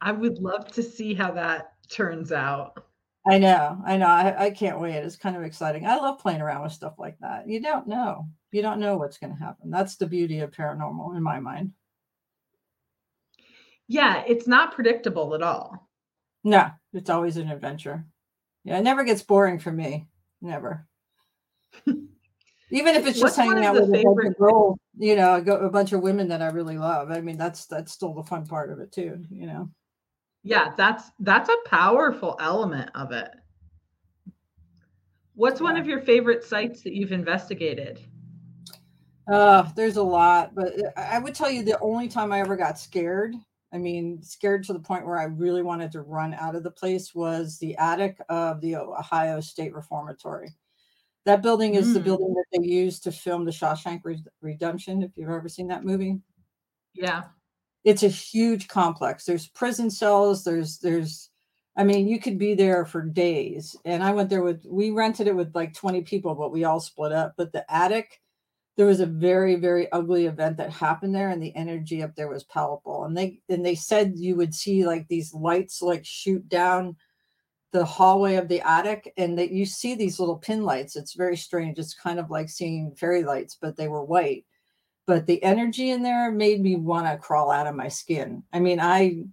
I 0.00 0.10
would 0.10 0.38
love 0.38 0.72
to 0.72 0.82
see 0.82 1.14
how 1.14 1.30
that 1.32 1.74
turns 1.88 2.32
out. 2.32 2.84
I 3.26 3.36
know 3.36 3.78
i 3.84 3.98
know 3.98 4.06
I, 4.06 4.46
I 4.46 4.50
can't 4.50 4.80
wait 4.80 4.94
it's 4.94 5.14
kind 5.14 5.36
of 5.36 5.42
exciting 5.42 5.84
i 5.84 5.94
love 5.94 6.18
playing 6.18 6.40
around 6.40 6.62
with 6.62 6.72
stuff 6.72 6.94
like 6.98 7.18
that 7.20 7.46
you 7.46 7.60
don't 7.60 7.86
know 7.86 8.26
you 8.50 8.62
don't 8.62 8.80
know 8.80 8.96
what's 8.96 9.18
going 9.18 9.36
to 9.36 9.38
happen 9.38 9.68
that's 9.70 9.96
the 9.96 10.06
beauty 10.06 10.38
of 10.40 10.52
paranormal 10.52 11.14
in 11.14 11.22
my 11.22 11.38
mind. 11.38 11.72
Yeah 13.88 14.24
it's 14.26 14.46
not 14.46 14.72
predictable 14.74 15.34
at 15.34 15.42
all 15.42 15.89
No, 16.44 16.70
it's 16.92 17.10
always 17.10 17.36
an 17.36 17.50
adventure. 17.50 18.04
Yeah, 18.64 18.78
it 18.78 18.82
never 18.82 19.04
gets 19.04 19.22
boring 19.22 19.58
for 19.58 19.72
me. 19.72 20.08
Never. 20.40 20.86
Even 22.72 22.94
if 22.94 23.04
it's 23.06 23.18
just 23.18 23.22
What's 23.22 23.36
hanging 23.36 23.64
out 23.64 23.74
with 23.74 23.84
a 23.84 23.92
bunch 23.92 24.02
favorite- 24.04 24.26
of 24.28 24.36
girls, 24.36 24.78
you 24.96 25.16
know, 25.16 25.34
a 25.36 25.70
bunch 25.70 25.92
of 25.92 26.02
women 26.02 26.28
that 26.28 26.40
I 26.40 26.48
really 26.48 26.78
love. 26.78 27.10
I 27.10 27.20
mean, 27.20 27.36
that's 27.36 27.66
that's 27.66 27.90
still 27.92 28.14
the 28.14 28.22
fun 28.22 28.46
part 28.46 28.70
of 28.70 28.78
it 28.78 28.92
too, 28.92 29.24
you 29.30 29.46
know. 29.46 29.68
Yeah, 30.44 30.72
that's 30.76 31.10
that's 31.18 31.48
a 31.48 31.56
powerful 31.68 32.36
element 32.40 32.90
of 32.94 33.10
it. 33.12 33.28
What's 35.34 35.60
one 35.60 35.76
of 35.76 35.86
your 35.86 36.00
favorite 36.00 36.44
sites 36.44 36.82
that 36.82 36.94
you've 36.94 37.12
investigated? 37.12 38.00
Uh, 39.30 39.68
there's 39.74 39.96
a 39.96 40.02
lot, 40.02 40.54
but 40.54 40.72
uh, 40.78 40.90
I 40.96 41.18
would 41.18 41.34
tell 41.34 41.50
you 41.50 41.62
the 41.62 41.78
only 41.80 42.08
time 42.08 42.30
I 42.32 42.40
ever 42.40 42.56
got 42.56 42.78
scared, 42.78 43.34
I 43.72 43.78
mean, 43.78 44.22
scared 44.22 44.64
to 44.64 44.72
the 44.72 44.80
point 44.80 45.06
where 45.06 45.18
I 45.18 45.24
really 45.24 45.62
wanted 45.62 45.92
to 45.92 46.02
run 46.02 46.34
out 46.34 46.56
of 46.56 46.62
the 46.64 46.70
place 46.70 47.14
was 47.14 47.58
the 47.58 47.76
attic 47.76 48.18
of 48.28 48.60
the 48.60 48.76
Ohio 48.76 49.40
State 49.40 49.74
Reformatory. 49.74 50.50
That 51.24 51.42
building 51.42 51.74
is 51.74 51.92
the 51.94 52.00
Mm. 52.00 52.04
building 52.04 52.34
that 52.34 52.46
they 52.52 52.66
used 52.66 53.04
to 53.04 53.12
film 53.12 53.44
the 53.44 53.50
Shawshank 53.52 54.02
Redemption, 54.40 55.02
if 55.02 55.12
you've 55.16 55.28
ever 55.28 55.48
seen 55.48 55.68
that 55.68 55.84
movie. 55.84 56.20
Yeah. 56.94 57.24
It's 57.84 58.02
a 58.02 58.08
huge 58.08 58.68
complex. 58.68 59.24
There's 59.24 59.48
prison 59.48 59.90
cells, 59.90 60.44
there's 60.44 60.78
there's 60.78 61.30
I 61.76 61.84
mean, 61.84 62.08
you 62.08 62.18
could 62.20 62.36
be 62.38 62.54
there 62.54 62.84
for 62.84 63.00
days. 63.02 63.76
And 63.84 64.02
I 64.02 64.12
went 64.12 64.28
there 64.28 64.42
with 64.42 64.64
we 64.66 64.90
rented 64.90 65.28
it 65.28 65.36
with 65.36 65.54
like 65.54 65.72
20 65.74 66.02
people, 66.02 66.34
but 66.34 66.50
we 66.52 66.64
all 66.64 66.80
split 66.80 67.12
up. 67.12 67.34
But 67.36 67.52
the 67.52 67.64
attic 67.72 68.20
there 68.76 68.86
was 68.86 69.00
a 69.00 69.06
very 69.06 69.56
very 69.56 69.90
ugly 69.92 70.26
event 70.26 70.56
that 70.56 70.72
happened 70.72 71.14
there 71.14 71.28
and 71.28 71.42
the 71.42 71.54
energy 71.54 72.02
up 72.02 72.14
there 72.14 72.28
was 72.28 72.44
palpable 72.44 73.04
and 73.04 73.16
they 73.16 73.40
and 73.48 73.64
they 73.64 73.74
said 73.74 74.14
you 74.16 74.36
would 74.36 74.54
see 74.54 74.86
like 74.86 75.06
these 75.08 75.34
lights 75.34 75.82
like 75.82 76.04
shoot 76.04 76.48
down 76.48 76.96
the 77.72 77.84
hallway 77.84 78.34
of 78.36 78.48
the 78.48 78.60
attic 78.62 79.12
and 79.16 79.38
that 79.38 79.52
you 79.52 79.64
see 79.64 79.94
these 79.94 80.18
little 80.18 80.36
pin 80.36 80.64
lights. 80.64 80.96
It's 80.96 81.14
very 81.14 81.36
strange. 81.36 81.78
It's 81.78 81.94
kind 81.94 82.18
of 82.18 82.28
like 82.28 82.48
seeing 82.48 82.94
fairy 82.96 83.22
lights 83.22 83.56
but 83.60 83.76
they 83.76 83.88
were 83.88 84.04
white. 84.04 84.44
But 85.06 85.26
the 85.26 85.42
energy 85.42 85.90
in 85.90 86.02
there 86.02 86.30
made 86.30 86.60
me 86.60 86.76
want 86.76 87.06
to 87.06 87.16
crawl 87.16 87.50
out 87.50 87.66
of 87.66 87.74
my 87.74 87.88
skin. 87.88 88.42
I 88.52 88.60
mean 88.60 88.80
i 88.80 89.24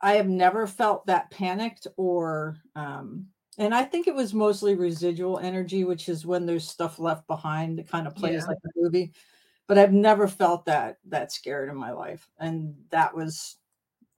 i 0.00 0.14
have 0.14 0.28
never 0.28 0.66
felt 0.66 1.06
that 1.06 1.30
panicked 1.30 1.86
or 1.96 2.56
um 2.74 3.26
and 3.58 3.74
I 3.74 3.84
think 3.84 4.06
it 4.06 4.14
was 4.14 4.32
mostly 4.34 4.74
residual 4.74 5.38
energy, 5.38 5.84
which 5.84 6.08
is 6.08 6.24
when 6.26 6.46
there's 6.46 6.68
stuff 6.68 6.98
left 6.98 7.26
behind 7.26 7.78
that 7.78 7.88
kind 7.88 8.06
of 8.06 8.14
plays 8.14 8.42
Yeah. 8.42 8.46
like 8.48 8.58
a 8.64 8.68
movie. 8.76 9.12
But 9.68 9.78
I've 9.78 9.92
never 9.92 10.26
felt 10.28 10.64
that 10.66 10.98
that 11.06 11.32
scared 11.32 11.68
in 11.68 11.76
my 11.76 11.92
life. 11.92 12.28
And 12.38 12.74
that 12.90 13.14
was 13.14 13.56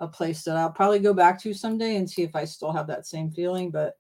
a 0.01 0.09
place 0.09 0.45
that 0.45 0.57
I'll 0.57 0.73
probably 0.73 0.99
go 1.01 1.15
back 1.15 1.41
to 1.43 1.55
someday 1.55 1.97
and 1.97 2.09
see 2.11 2.23
if 2.23 2.35
I 2.37 2.45
still 2.45 2.73
have 2.73 2.87
that 2.89 3.07
same 3.07 3.31
feeling. 3.31 3.71
But 3.71 3.97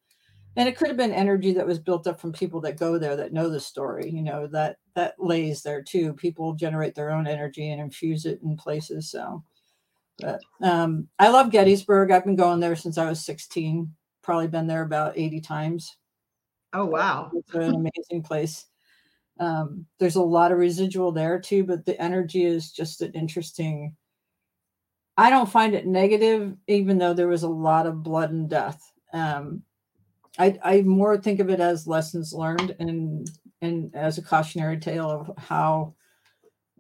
and 0.57 0.68
it 0.68 0.77
could 0.77 0.88
have 0.88 0.97
been 0.97 1.12
energy 1.12 1.53
that 1.53 1.66
was 1.66 1.81
built 1.81 2.07
up 2.07 2.20
from 2.20 2.33
people 2.33 2.61
that 2.62 2.79
go 2.79 2.97
there 2.99 3.16
that 3.16 3.33
know 3.33 3.49
the 3.49 3.61
story, 3.61 4.09
you 4.09 4.23
know, 4.23 4.47
that 4.49 4.79
that 4.94 5.14
lays 5.18 5.62
there 5.62 5.83
too. 5.83 6.14
People 6.14 6.55
generate 6.55 6.94
their 6.94 7.11
own 7.11 7.27
energy 7.27 7.70
and 7.70 7.81
infuse 7.81 8.25
it 8.25 8.40
in 8.42 8.57
places. 8.57 9.11
So 9.11 9.42
but 10.18 10.40
um 10.62 11.09
I 11.18 11.29
love 11.29 11.51
Gettysburg. 11.51 12.11
I've 12.11 12.25
been 12.25 12.37
going 12.37 12.61
there 12.61 12.77
since 12.77 12.99
I 12.99 13.09
was 13.09 13.25
16 13.25 13.94
probably 14.25 14.49
been 14.49 14.67
there 14.67 14.83
about 14.83 15.17
80 15.17 15.41
times. 15.41 15.97
Oh 16.73 16.87
wow. 16.87 17.31
It's 17.33 17.55
an 17.55 17.75
amazing 17.75 18.25
place. 18.25 18.67
Um, 19.39 19.87
there's 19.99 20.17
a 20.17 20.23
lot 20.23 20.53
of 20.53 20.59
residual 20.59 21.13
there 21.13 21.41
too, 21.41 21.65
but 21.65 21.85
the 21.85 22.01
energy 22.01 22.45
is 22.45 22.73
just 22.73 23.03
an 23.03 23.13
interesting. 23.13 23.97
I 25.17 25.31
don't 25.31 25.51
find 25.51 25.75
it 25.75 25.87
negative, 25.87 26.57
even 26.67 26.99
though 26.99 27.15
there 27.15 27.29
was 27.29 27.45
a 27.45 27.49
lot 27.49 27.87
of 27.87 28.03
blood 28.03 28.31
and 28.31 28.49
death. 28.49 28.81
Um, 29.13 29.63
I, 30.39 30.59
I 30.65 30.83
more 30.83 31.17
think 31.17 31.39
of 31.39 31.51
it 31.51 31.61
as 31.61 31.87
lessons 31.87 32.33
learned 32.33 32.75
and 32.81 33.31
and 33.63 33.95
as 33.95 34.19
a 34.19 34.23
cautionary 34.23 34.79
tale 34.79 35.09
of 35.11 35.31
how 35.39 35.95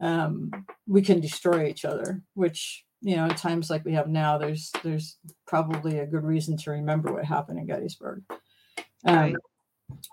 um, 0.00 0.50
we 0.86 1.02
can 1.02 1.20
destroy 1.20 1.66
each 1.66 1.84
other, 1.84 2.22
which 2.34 2.84
you 3.04 3.16
know, 3.16 3.26
at 3.26 3.36
times 3.36 3.68
like 3.68 3.84
we 3.84 3.92
have 3.92 4.08
now, 4.08 4.38
there's 4.38 4.72
there's 4.82 5.18
probably 5.46 5.98
a 5.98 6.06
good 6.06 6.24
reason 6.24 6.56
to 6.56 6.70
remember 6.70 7.12
what 7.12 7.24
happened 7.24 7.58
in 7.58 7.66
Gettysburg. 7.66 8.22
Um, 9.06 9.14
Right. 9.14 9.34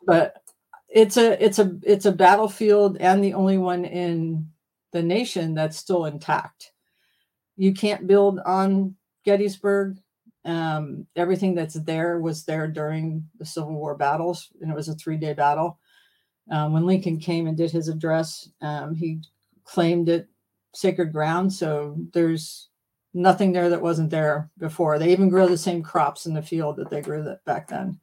But 0.06 0.44
it's 0.90 1.16
a 1.16 1.44
it's 1.44 1.58
a 1.58 1.78
it's 1.84 2.06
a 2.06 2.12
battlefield 2.12 2.98
and 2.98 3.24
the 3.24 3.34
only 3.34 3.58
one 3.58 3.86
in 3.86 4.50
the 4.92 5.02
nation 5.02 5.54
that's 5.54 5.78
still 5.78 6.06
intact. 6.06 6.74
You 7.56 7.74
can't 7.74 8.08
build 8.08 8.40
on 8.46 8.96
Gettysburg. 9.24 9.98
Um, 10.44 11.08
everything 11.16 11.56
that's 11.56 11.76
there 11.76 12.20
was 12.20 12.44
there 12.44 12.68
during 12.68 13.30
the 13.38 13.46
Civil 13.46 13.74
War 13.74 13.96
battles, 13.96 14.50
and 14.60 14.70
it 14.70 14.76
was 14.76 14.90
a 14.90 14.96
three 14.96 15.18
day 15.18 15.32
battle. 15.32 15.80
Um, 16.52 16.74
when 16.74 16.86
Lincoln 16.86 17.20
came 17.20 17.48
and 17.48 17.56
did 17.56 17.72
his 17.72 17.88
address, 17.88 18.50
um, 18.62 18.96
he 18.96 19.22
claimed 19.64 20.10
it 20.10 20.28
sacred 20.74 21.14
ground. 21.14 21.54
So 21.54 21.96
there's 22.12 22.68
nothing 23.14 23.52
there 23.52 23.70
that 23.70 23.82
wasn't 23.82 24.10
there 24.10 24.50
before. 24.58 24.98
They 24.98 25.12
even 25.12 25.30
grow 25.30 25.48
the 25.48 25.58
same 25.58 25.84
crops 25.84 26.26
in 26.26 26.34
the 26.34 26.42
field 26.42 26.78
that 26.78 26.90
they 26.90 27.02
grew 27.02 27.24
that 27.24 27.44
back 27.46 27.68
then. 27.68 28.00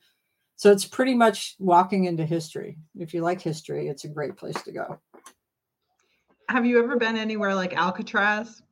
So 0.57 0.73
it's 0.73 0.85
pretty 0.85 1.14
much 1.14 1.55
walking 1.59 2.05
into 2.05 2.27
history. 2.27 2.79
If 2.99 3.14
you 3.14 3.23
like 3.23 3.40
history, 3.40 3.88
it's 3.88 4.05
a 4.05 4.09
great 4.09 4.37
place 4.37 4.61
to 4.62 4.73
go. 4.73 4.99
Have 6.49 6.66
you 6.66 6.83
ever 6.83 6.97
been 6.97 7.16
anywhere 7.16 7.55
like 7.55 7.75
Alcatraz? 7.75 8.62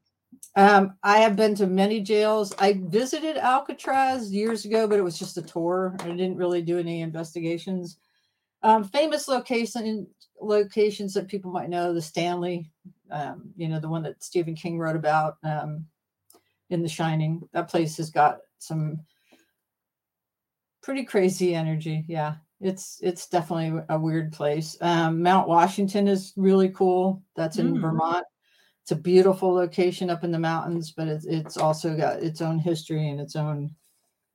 Um, 0.56 0.94
I 1.02 1.18
have 1.18 1.36
been 1.36 1.54
to 1.56 1.66
many 1.66 2.00
jails. 2.00 2.54
I 2.58 2.80
visited 2.86 3.36
Alcatraz 3.36 4.32
years 4.32 4.64
ago, 4.64 4.88
but 4.88 4.98
it 4.98 5.02
was 5.02 5.18
just 5.18 5.36
a 5.36 5.42
tour. 5.42 5.94
I 6.00 6.08
didn't 6.08 6.36
really 6.36 6.62
do 6.62 6.78
any 6.78 7.02
investigations. 7.02 7.98
Um, 8.62 8.82
famous 8.82 9.28
location 9.28 10.06
locations 10.40 11.14
that 11.14 11.28
people 11.28 11.52
might 11.52 11.68
know: 11.68 11.92
the 11.92 12.02
Stanley, 12.02 12.70
um, 13.10 13.50
you 13.56 13.68
know, 13.68 13.78
the 13.78 13.88
one 13.88 14.02
that 14.04 14.24
Stephen 14.24 14.54
King 14.54 14.78
wrote 14.78 14.96
about 14.96 15.36
um, 15.44 15.86
in 16.70 16.82
The 16.82 16.88
Shining. 16.88 17.48
That 17.52 17.68
place 17.68 17.96
has 17.98 18.10
got 18.10 18.38
some 18.58 19.00
pretty 20.82 21.04
crazy 21.04 21.54
energy. 21.54 22.04
Yeah, 22.08 22.36
it's 22.60 22.98
it's 23.02 23.28
definitely 23.28 23.82
a 23.88 23.98
weird 23.98 24.32
place. 24.32 24.76
Um, 24.80 25.22
Mount 25.22 25.48
Washington 25.48 26.08
is 26.08 26.32
really 26.36 26.68
cool. 26.70 27.22
That's 27.34 27.58
in 27.58 27.74
Mm. 27.74 27.80
Vermont. 27.80 28.24
It's 28.82 28.92
a 28.92 28.96
beautiful 28.96 29.52
location 29.52 30.10
up 30.10 30.22
in 30.22 30.30
the 30.30 30.38
mountains, 30.38 30.92
but 30.92 31.08
it's 31.08 31.26
it's 31.26 31.56
also 31.56 31.96
got 31.96 32.22
its 32.22 32.40
own 32.40 32.58
history 32.58 33.08
and 33.08 33.20
its 33.20 33.34
own 33.36 33.74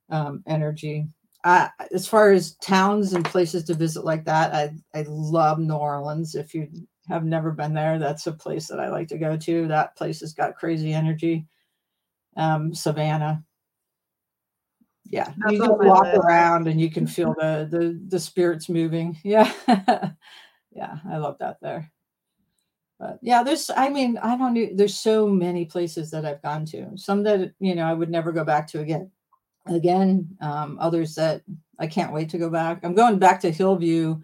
um, 0.09 0.43
energy. 0.45 1.07
I, 1.43 1.69
as 1.91 2.05
far 2.07 2.31
as 2.31 2.55
towns 2.57 3.13
and 3.13 3.25
places 3.25 3.63
to 3.63 3.73
visit 3.73 4.03
like 4.05 4.25
that, 4.25 4.53
I 4.53 4.75
I 4.93 5.05
love 5.07 5.57
New 5.57 5.73
Orleans. 5.73 6.35
If 6.35 6.53
you 6.53 6.67
have 7.07 7.23
never 7.23 7.51
been 7.51 7.73
there, 7.73 7.97
that's 7.97 8.27
a 8.27 8.31
place 8.33 8.67
that 8.67 8.79
I 8.79 8.89
like 8.89 9.07
to 9.07 9.17
go 9.17 9.37
to. 9.37 9.67
That 9.67 9.95
place 9.95 10.19
has 10.19 10.33
got 10.33 10.57
crazy 10.57 10.93
energy. 10.93 11.47
Um, 12.37 12.73
Savannah. 12.73 13.43
Yeah, 15.05 15.33
That's 15.39 15.53
you 15.53 15.59
just 15.59 15.71
walk 15.79 16.03
list. 16.03 16.17
around 16.17 16.67
and 16.67 16.79
you 16.79 16.89
can 16.89 17.05
feel 17.17 17.33
the 17.37 17.67
the 17.69 17.99
the 18.07 18.19
spirits 18.19 18.69
moving. 18.69 19.17
Yeah, 19.23 19.51
yeah, 20.71 20.97
I 21.09 21.17
love 21.17 21.37
that 21.39 21.57
there. 21.61 21.91
But 22.97 23.19
yeah, 23.21 23.43
there's 23.43 23.69
I 23.75 23.89
mean 23.89 24.17
I 24.19 24.37
don't 24.37 24.53
know. 24.53 24.69
There's 24.73 24.95
so 24.97 25.27
many 25.27 25.65
places 25.65 26.11
that 26.11 26.25
I've 26.25 26.41
gone 26.41 26.65
to. 26.67 26.91
Some 26.97 27.23
that 27.23 27.51
you 27.59 27.75
know 27.75 27.85
I 27.85 27.93
would 27.93 28.09
never 28.09 28.31
go 28.31 28.45
back 28.45 28.67
to 28.67 28.79
again. 28.79 29.11
Again, 29.67 30.27
um, 30.41 30.77
others 30.79 31.13
that 31.15 31.43
I 31.77 31.85
can't 31.87 32.13
wait 32.13 32.29
to 32.29 32.37
go 32.39 32.49
back. 32.49 32.79
I'm 32.83 32.95
going 32.95 33.19
back 33.19 33.41
to 33.41 33.51
Hillview 33.51 34.19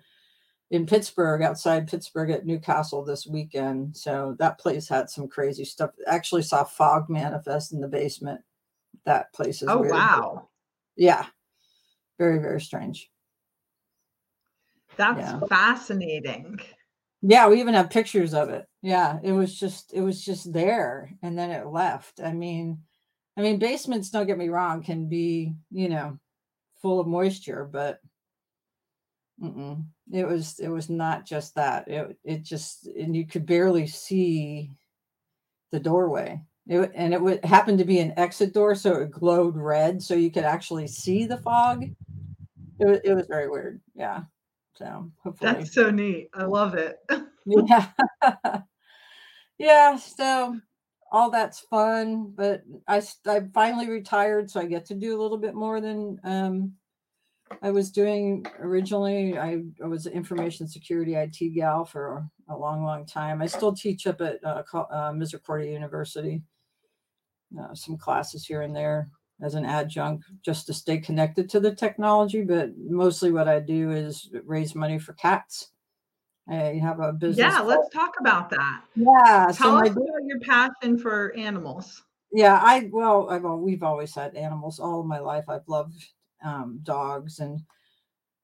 in 0.72 0.86
Pittsburgh, 0.86 1.42
outside 1.42 1.88
Pittsburgh 1.88 2.30
at 2.32 2.46
Newcastle 2.46 3.04
this 3.04 3.26
weekend. 3.26 3.96
So 3.96 4.36
that 4.40 4.60
place 4.60 4.88
had 4.88 5.10
some 5.10 5.28
crazy 5.28 5.64
stuff. 5.64 5.92
Actually 6.08 6.42
saw 6.44 6.64
fog 6.64 7.10
manifest 7.10 7.72
in 7.72 7.80
the 7.80 7.88
basement. 7.88 8.42
That 9.06 9.32
place 9.34 9.62
is 9.62 9.70
Oh 9.70 9.80
weird. 9.80 9.94
wow. 9.94 10.50
Yeah. 10.96 11.26
Very, 12.18 12.40
very 12.40 12.60
strange. 12.60 13.10
That's 14.98 15.20
Yeah. 15.20 15.40
fascinating. 15.48 16.60
Yeah, 17.22 17.48
we 17.48 17.60
even 17.60 17.74
have 17.74 17.90
pictures 17.90 18.34
of 18.34 18.50
it. 18.50 18.68
Yeah, 18.82 19.20
it 19.24 19.32
was 19.32 19.58
just 19.58 19.94
it 19.94 20.02
was 20.02 20.24
just 20.24 20.52
there 20.54 21.12
and 21.22 21.38
then 21.38 21.52
it 21.52 21.68
left. 21.68 22.20
I 22.20 22.34
mean, 22.34 22.84
I 23.36 23.42
mean 23.42 23.60
basements, 23.60 24.10
don't 24.10 24.28
get 24.28 24.38
me 24.38 24.50
wrong, 24.50 24.84
can 24.84 25.08
be, 25.08 25.56
you 25.72 25.90
know, 25.90 26.20
full 26.82 27.00
of 27.00 27.08
moisture, 27.08 27.66
but 27.66 28.02
mm-mm, 29.42 29.86
it 30.12 30.26
was 30.26 30.60
it 30.60 30.70
was 30.70 30.90
not 30.90 31.26
just 31.26 31.56
that. 31.56 31.88
It 31.88 32.18
it 32.24 32.44
just 32.44 32.88
and 32.88 33.16
you 33.16 33.26
could 33.26 33.46
barely 33.46 33.88
see 33.88 34.72
the 35.72 35.80
doorway. 35.80 36.42
It, 36.68 36.92
and 36.96 37.14
it 37.14 37.22
would 37.22 37.44
happen 37.46 37.78
to 37.78 37.86
be 37.86 38.00
an 38.00 38.14
exit 38.18 38.54
door, 38.54 38.76
so 38.76 38.96
it 38.96 39.12
glowed 39.12 39.56
red, 39.56 40.02
so 40.02 40.16
you 40.16 40.32
could 40.32 40.44
actually 40.44 40.88
see 40.88 41.26
the 41.26 41.38
fog. 41.38 41.84
It 42.80 42.86
was 42.86 43.00
it 43.04 43.14
was 43.14 43.28
very 43.28 43.50
weird. 43.50 43.82
Yeah. 43.96 44.24
So 44.76 45.12
hopefully 45.24 45.54
That's 45.54 45.74
so 45.74 45.90
neat. 45.90 46.30
I 46.34 46.44
love 46.44 46.76
it. 46.76 47.00
yeah. 47.46 47.88
yeah. 49.58 49.96
So 49.98 50.60
all 51.12 51.32
that's 51.32 51.60
fun, 51.62 52.34
but 52.36 52.64
I 52.88 53.02
I 53.26 53.42
finally 53.54 53.90
retired, 53.90 54.52
so 54.52 54.60
I 54.60 54.66
get 54.66 54.86
to 54.88 54.96
do 54.96 55.18
a 55.18 55.22
little 55.22 55.38
bit 55.38 55.56
more 55.56 55.82
than 55.82 56.20
um, 56.24 56.74
I 57.62 57.72
was 57.72 57.92
doing 57.92 58.46
originally. 58.60 59.38
I, 59.38 59.64
I 59.84 59.88
was 59.88 60.06
an 60.06 60.14
information 60.14 60.68
security 60.68 61.16
IT 61.16 61.56
gal 61.56 61.86
for 61.86 62.28
a 62.50 62.56
long, 62.56 62.84
long 62.84 63.06
time. 63.06 63.42
I 63.42 63.48
still 63.48 63.74
teach 63.74 64.08
up 64.08 64.22
at 64.22 64.44
uh, 64.44 64.64
uh, 64.74 65.12
Misericordia 65.14 65.72
University, 65.72 66.42
uh, 67.60 67.74
some 67.74 67.98
classes 67.98 68.46
here 68.46 68.62
and 68.62 68.76
there 68.76 69.10
as 69.42 69.54
an 69.54 69.66
adjunct 69.66 70.26
just 70.44 70.66
to 70.66 70.74
stay 70.74 70.98
connected 70.98 71.50
to 71.50 71.60
the 71.60 71.74
technology. 71.74 72.44
But 72.44 72.72
mostly 72.78 73.32
what 73.32 73.48
I 73.48 73.60
do 73.60 73.92
is 73.92 74.30
raise 74.44 74.76
money 74.76 75.00
for 75.00 75.14
cats. 75.14 75.72
I 76.50 76.80
have 76.82 77.00
a 77.00 77.12
business. 77.12 77.54
Yeah, 77.54 77.60
let's 77.60 77.90
talk 77.90 78.14
about 78.20 78.50
that. 78.52 78.82
Yeah. 78.96 79.52
Tell 79.54 79.54
so 79.54 79.78
us 79.78 79.90
about 79.90 80.24
your 80.26 80.40
passion 80.40 80.98
for 80.98 81.36
animals. 81.36 82.04
Yeah, 82.32 82.60
I 82.62 82.90
well, 82.92 83.30
I've 83.30 83.44
we've 83.44 83.84
always 83.84 84.14
had 84.14 84.36
animals 84.36 84.80
all 84.80 85.02
of 85.02 85.06
my 85.06 85.20
life. 85.20 85.46
I've 85.50 85.68
loved 85.68 86.06
um, 86.44 86.80
dogs 86.84 87.40
and 87.40 87.62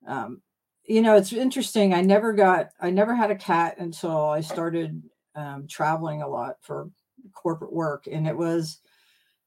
um, 0.08 0.41
you 0.86 1.01
know 1.01 1.15
it's 1.15 1.34
interesting. 1.34 1.93
I 1.93 2.01
never 2.01 2.34
got 2.34 2.69
I 2.79 2.89
never 2.89 3.15
had 3.15 3.32
a 3.32 3.36
cat 3.36 3.75
until 3.79 4.29
I 4.29 4.41
started 4.41 5.01
um, 5.36 5.67
traveling 5.67 6.21
a 6.21 6.27
lot 6.27 6.58
for 6.62 6.89
corporate 7.34 7.73
work, 7.73 8.08
and 8.12 8.27
it 8.27 8.38
was 8.38 8.79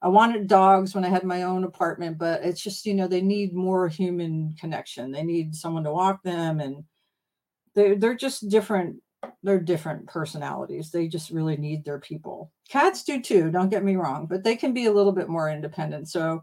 I 0.02 0.08
wanted 0.08 0.46
dogs 0.46 0.94
when 0.94 1.04
I 1.04 1.08
had 1.08 1.24
my 1.24 1.42
own 1.42 1.64
apartment, 1.64 2.18
but 2.18 2.42
it's 2.44 2.62
just 2.62 2.86
you 2.86 2.94
know 2.94 3.08
they 3.08 3.22
need 3.22 3.54
more 3.54 3.88
human 3.88 4.54
connection. 4.58 5.12
They 5.12 5.22
need 5.22 5.54
someone 5.54 5.84
to 5.84 5.92
walk 5.92 6.22
them 6.22 6.60
and 6.60 6.84
they're 7.76 7.94
they're 7.94 8.16
just 8.16 8.48
different 8.48 8.96
they're 9.42 9.60
different 9.60 10.06
personalities 10.06 10.90
they 10.90 11.06
just 11.06 11.30
really 11.30 11.56
need 11.56 11.84
their 11.84 12.00
people 12.00 12.50
cats 12.68 13.04
do 13.04 13.20
too 13.20 13.50
don't 13.50 13.68
get 13.68 13.84
me 13.84 13.94
wrong 13.94 14.26
but 14.26 14.42
they 14.42 14.56
can 14.56 14.72
be 14.72 14.86
a 14.86 14.92
little 14.92 15.12
bit 15.12 15.28
more 15.28 15.50
independent 15.50 16.08
so 16.08 16.42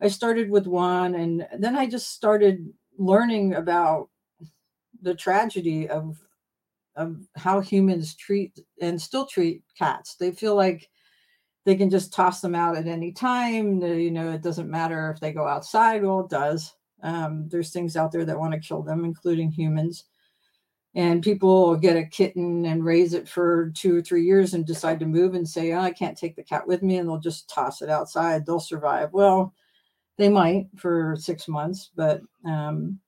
i 0.00 0.08
started 0.08 0.50
with 0.50 0.66
one 0.66 1.14
and 1.14 1.46
then 1.58 1.76
i 1.76 1.86
just 1.86 2.10
started 2.12 2.68
learning 2.98 3.54
about 3.54 4.08
the 5.02 5.14
tragedy 5.14 5.88
of 5.88 6.16
of 6.96 7.16
how 7.36 7.60
humans 7.60 8.14
treat 8.14 8.58
and 8.80 9.00
still 9.00 9.26
treat 9.26 9.62
cats. 9.76 10.14
They 10.14 10.30
feel 10.30 10.54
like 10.54 10.88
they 11.64 11.74
can 11.74 11.90
just 11.90 12.12
toss 12.12 12.40
them 12.40 12.54
out 12.54 12.76
at 12.76 12.86
any 12.86 13.12
time. 13.12 13.80
You 13.82 14.10
know 14.10 14.30
it 14.30 14.42
doesn't 14.42 14.70
matter 14.70 15.10
if 15.10 15.20
they 15.20 15.32
go 15.32 15.46
outside. 15.46 16.02
Well 16.02 16.20
it 16.20 16.30
does. 16.30 16.72
Um, 17.02 17.48
there's 17.48 17.70
things 17.70 17.96
out 17.96 18.12
there 18.12 18.24
that 18.24 18.38
want 18.38 18.54
to 18.54 18.60
kill 18.60 18.82
them 18.82 19.04
including 19.04 19.50
humans. 19.50 20.04
And 20.96 21.24
people 21.24 21.76
get 21.76 21.96
a 21.96 22.04
kitten 22.04 22.64
and 22.66 22.84
raise 22.84 23.14
it 23.14 23.28
for 23.28 23.72
two 23.74 23.96
or 23.96 24.02
three 24.02 24.24
years 24.24 24.54
and 24.54 24.64
decide 24.64 25.00
to 25.00 25.06
move 25.06 25.34
and 25.34 25.48
say, 25.48 25.72
oh, 25.72 25.80
I 25.80 25.90
can't 25.90 26.16
take 26.16 26.36
the 26.36 26.44
cat 26.44 26.68
with 26.68 26.84
me, 26.84 26.98
and 26.98 27.08
they'll 27.08 27.18
just 27.18 27.50
toss 27.50 27.82
it 27.82 27.90
outside. 27.90 28.46
They'll 28.46 28.60
survive. 28.60 29.12
Well, 29.12 29.52
they 30.16 30.28
might 30.28 30.68
for 30.76 31.16
six 31.18 31.48
months, 31.48 31.90
but 31.94 32.22
um, 32.46 32.98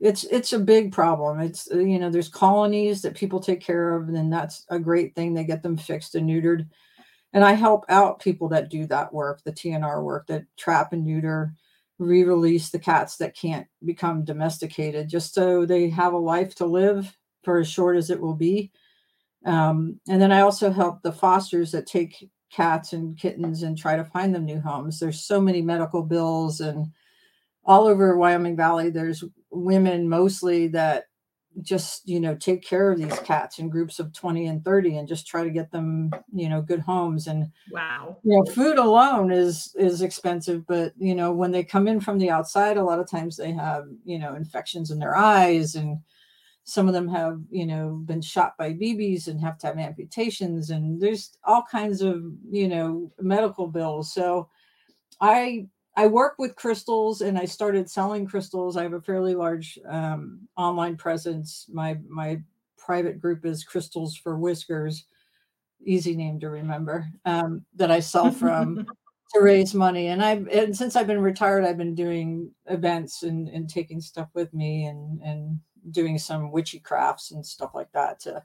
it's 0.00 0.24
it's 0.24 0.52
a 0.52 0.58
big 0.58 0.92
problem. 0.92 1.40
It's 1.40 1.70
uh, 1.72 1.78
you 1.78 1.98
know 1.98 2.10
there's 2.10 2.28
colonies 2.28 3.02
that 3.02 3.14
people 3.14 3.40
take 3.40 3.60
care 3.60 3.94
of, 3.94 4.08
and 4.08 4.32
that's 4.32 4.64
a 4.70 4.78
great 4.78 5.14
thing. 5.14 5.34
They 5.34 5.44
get 5.44 5.62
them 5.62 5.76
fixed 5.76 6.14
and 6.14 6.28
neutered, 6.28 6.68
and 7.32 7.44
I 7.44 7.52
help 7.52 7.84
out 7.88 8.20
people 8.20 8.48
that 8.50 8.70
do 8.70 8.86
that 8.86 9.12
work, 9.12 9.42
the 9.44 9.52
TNR 9.52 10.02
work, 10.02 10.26
that 10.28 10.44
trap 10.56 10.92
and 10.92 11.04
neuter 11.04 11.54
re-release 11.98 12.70
the 12.70 12.78
cats 12.78 13.16
that 13.16 13.36
can't 13.36 13.66
become 13.84 14.24
domesticated 14.24 15.08
just 15.08 15.32
so 15.32 15.64
they 15.64 15.88
have 15.88 16.12
a 16.12 16.18
life 16.18 16.54
to 16.54 16.66
live 16.66 17.16
for 17.42 17.58
as 17.58 17.68
short 17.68 17.96
as 17.96 18.10
it 18.10 18.20
will 18.20 18.34
be 18.34 18.70
um, 19.46 19.98
and 20.08 20.20
then 20.20 20.30
i 20.30 20.40
also 20.40 20.70
help 20.70 21.00
the 21.02 21.12
fosters 21.12 21.72
that 21.72 21.86
take 21.86 22.28
cats 22.56 22.94
and 22.94 23.18
kittens 23.18 23.62
and 23.62 23.76
try 23.76 23.96
to 23.96 24.04
find 24.04 24.34
them 24.34 24.46
new 24.46 24.60
homes. 24.60 24.98
There's 24.98 25.20
so 25.20 25.40
many 25.40 25.60
medical 25.60 26.02
bills 26.02 26.60
and 26.60 26.86
all 27.64 27.86
over 27.86 28.16
wyoming 28.16 28.56
valley 28.56 28.90
there's 28.90 29.24
women 29.50 30.08
mostly 30.08 30.68
that 30.68 31.06
just 31.62 32.06
you 32.06 32.20
know 32.20 32.34
take 32.36 32.62
care 32.62 32.92
of 32.92 32.98
these 32.98 33.18
cats 33.20 33.58
in 33.58 33.68
groups 33.68 33.98
of 33.98 34.12
20 34.12 34.46
and 34.46 34.64
30 34.64 34.98
and 34.98 35.08
just 35.08 35.26
try 35.26 35.42
to 35.42 35.50
get 35.50 35.70
them 35.72 36.10
you 36.32 36.48
know 36.48 36.62
good 36.62 36.80
homes. 36.80 37.26
And 37.26 37.50
wow. 37.72 38.18
you 38.22 38.36
know 38.36 38.52
food 38.52 38.78
alone 38.78 39.32
is 39.32 39.74
is 39.78 40.02
expensive 40.02 40.66
but 40.66 40.92
you 40.98 41.14
know 41.14 41.32
when 41.32 41.50
they 41.50 41.64
come 41.64 41.88
in 41.88 42.00
from 42.00 42.18
the 42.18 42.30
outside 42.30 42.76
a 42.76 42.84
lot 42.84 43.00
of 43.00 43.10
times 43.10 43.36
they 43.36 43.52
have 43.52 43.84
you 44.04 44.18
know 44.18 44.34
infections 44.34 44.90
in 44.90 44.98
their 44.98 45.16
eyes 45.16 45.74
and 45.74 45.98
some 46.68 46.88
of 46.88 46.94
them 46.94 47.08
have 47.08 47.40
you 47.48 47.64
know 47.64 48.02
been 48.04 48.20
shot 48.20 48.56
by 48.58 48.72
bb's 48.72 49.28
and 49.28 49.40
have 49.40 49.56
to 49.56 49.66
have 49.68 49.78
amputations 49.78 50.70
and 50.70 51.00
there's 51.00 51.38
all 51.44 51.64
kinds 51.70 52.02
of 52.02 52.22
you 52.50 52.68
know 52.68 53.10
medical 53.20 53.68
bills 53.68 54.12
so 54.12 54.48
i 55.20 55.66
I 55.96 56.06
work 56.06 56.34
with 56.38 56.56
crystals 56.56 57.22
and 57.22 57.38
I 57.38 57.46
started 57.46 57.88
selling 57.88 58.26
crystals. 58.26 58.76
I 58.76 58.82
have 58.82 58.92
a 58.92 59.00
fairly 59.00 59.34
large 59.34 59.78
um, 59.88 60.40
online 60.56 60.96
presence. 60.96 61.66
My 61.72 61.96
my 62.06 62.42
private 62.76 63.18
group 63.18 63.46
is 63.46 63.64
Crystals 63.64 64.14
for 64.14 64.38
Whiskers, 64.38 65.06
easy 65.84 66.14
name 66.14 66.38
to 66.40 66.50
remember, 66.50 67.08
um, 67.24 67.64
that 67.74 67.90
I 67.90 68.00
sell 68.00 68.30
from 68.30 68.86
to 69.34 69.40
raise 69.40 69.74
money. 69.74 70.08
And 70.08 70.22
I've 70.22 70.46
and 70.48 70.76
since 70.76 70.96
I've 70.96 71.06
been 71.06 71.22
retired, 71.22 71.64
I've 71.64 71.78
been 71.78 71.94
doing 71.94 72.50
events 72.66 73.22
and, 73.22 73.48
and 73.48 73.68
taking 73.68 74.02
stuff 74.02 74.28
with 74.34 74.52
me 74.52 74.84
and 74.84 75.22
and 75.22 75.58
doing 75.90 76.18
some 76.18 76.50
witchy 76.50 76.78
crafts 76.78 77.30
and 77.30 77.44
stuff 77.44 77.70
like 77.74 77.90
that 77.92 78.20
to 78.20 78.42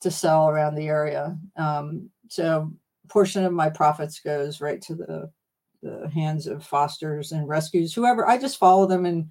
to 0.00 0.10
sell 0.10 0.48
around 0.48 0.74
the 0.74 0.88
area. 0.88 1.36
Um, 1.56 2.10
so 2.28 2.72
portion 3.08 3.44
of 3.44 3.52
my 3.52 3.70
profits 3.70 4.20
goes 4.20 4.60
right 4.60 4.80
to 4.82 4.94
the 4.94 5.30
the 5.82 6.08
hands 6.08 6.46
of 6.46 6.64
fosters 6.64 7.32
and 7.32 7.48
rescues, 7.48 7.92
whoever. 7.92 8.26
I 8.28 8.38
just 8.38 8.58
follow 8.58 8.86
them, 8.86 9.04
and 9.04 9.30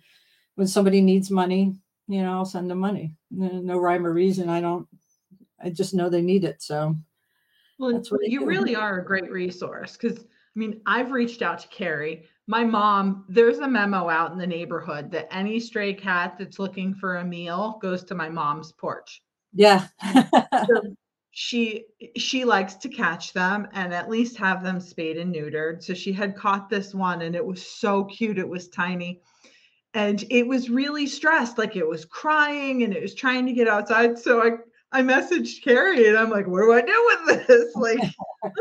when 0.55 0.67
somebody 0.67 1.01
needs 1.01 1.31
money, 1.31 1.75
you 2.07 2.21
know, 2.21 2.33
I'll 2.33 2.45
send 2.45 2.69
them 2.69 2.79
money. 2.79 3.15
No 3.31 3.77
rhyme 3.77 4.05
or 4.05 4.13
reason. 4.13 4.49
I 4.49 4.59
don't. 4.59 4.87
I 5.63 5.69
just 5.69 5.93
know 5.93 6.09
they 6.09 6.21
need 6.21 6.43
it. 6.43 6.61
So, 6.61 6.95
well, 7.79 8.01
you 8.21 8.41
do. 8.41 8.45
really 8.45 8.75
are 8.75 8.99
a 8.99 9.05
great 9.05 9.31
resource 9.31 9.97
because 9.97 10.19
I 10.19 10.59
mean, 10.59 10.81
I've 10.85 11.11
reached 11.11 11.41
out 11.41 11.59
to 11.59 11.67
Carrie. 11.69 12.25
My 12.51 12.65
mom, 12.65 13.23
there's 13.29 13.59
a 13.59 13.67
memo 13.67 14.09
out 14.09 14.33
in 14.33 14.37
the 14.37 14.45
neighborhood 14.45 15.09
that 15.11 15.33
any 15.33 15.57
stray 15.57 15.93
cat 15.93 16.35
that's 16.37 16.59
looking 16.59 16.93
for 16.93 17.15
a 17.15 17.23
meal 17.23 17.79
goes 17.81 18.03
to 18.03 18.13
my 18.13 18.27
mom's 18.27 18.73
porch. 18.73 19.21
Yeah. 19.53 19.87
so 20.67 20.81
she 21.31 21.85
she 22.17 22.43
likes 22.43 22.75
to 22.75 22.89
catch 22.89 23.31
them 23.31 23.69
and 23.71 23.93
at 23.93 24.09
least 24.09 24.35
have 24.35 24.65
them 24.65 24.81
spayed 24.81 25.15
and 25.15 25.33
neutered 25.33 25.81
so 25.81 25.93
she 25.93 26.11
had 26.11 26.35
caught 26.35 26.69
this 26.69 26.93
one 26.93 27.21
and 27.21 27.37
it 27.37 27.45
was 27.45 27.65
so 27.65 28.03
cute 28.03 28.37
it 28.37 28.49
was 28.49 28.67
tiny 28.67 29.21
and 29.93 30.25
it 30.29 30.45
was 30.45 30.69
really 30.69 31.07
stressed 31.07 31.57
like 31.57 31.77
it 31.77 31.87
was 31.87 32.03
crying 32.03 32.83
and 32.83 32.93
it 32.93 33.01
was 33.01 33.15
trying 33.15 33.45
to 33.45 33.53
get 33.53 33.69
outside 33.69 34.19
so 34.19 34.43
i 34.43 34.49
i 34.91 35.01
messaged 35.01 35.63
carrie 35.63 36.09
and 36.09 36.17
i'm 36.17 36.29
like 36.29 36.47
what 36.47 36.63
do 36.63 36.73
i 36.73 36.81
do 36.81 37.11
with 37.25 37.47
this 37.47 37.73
like 37.75 38.01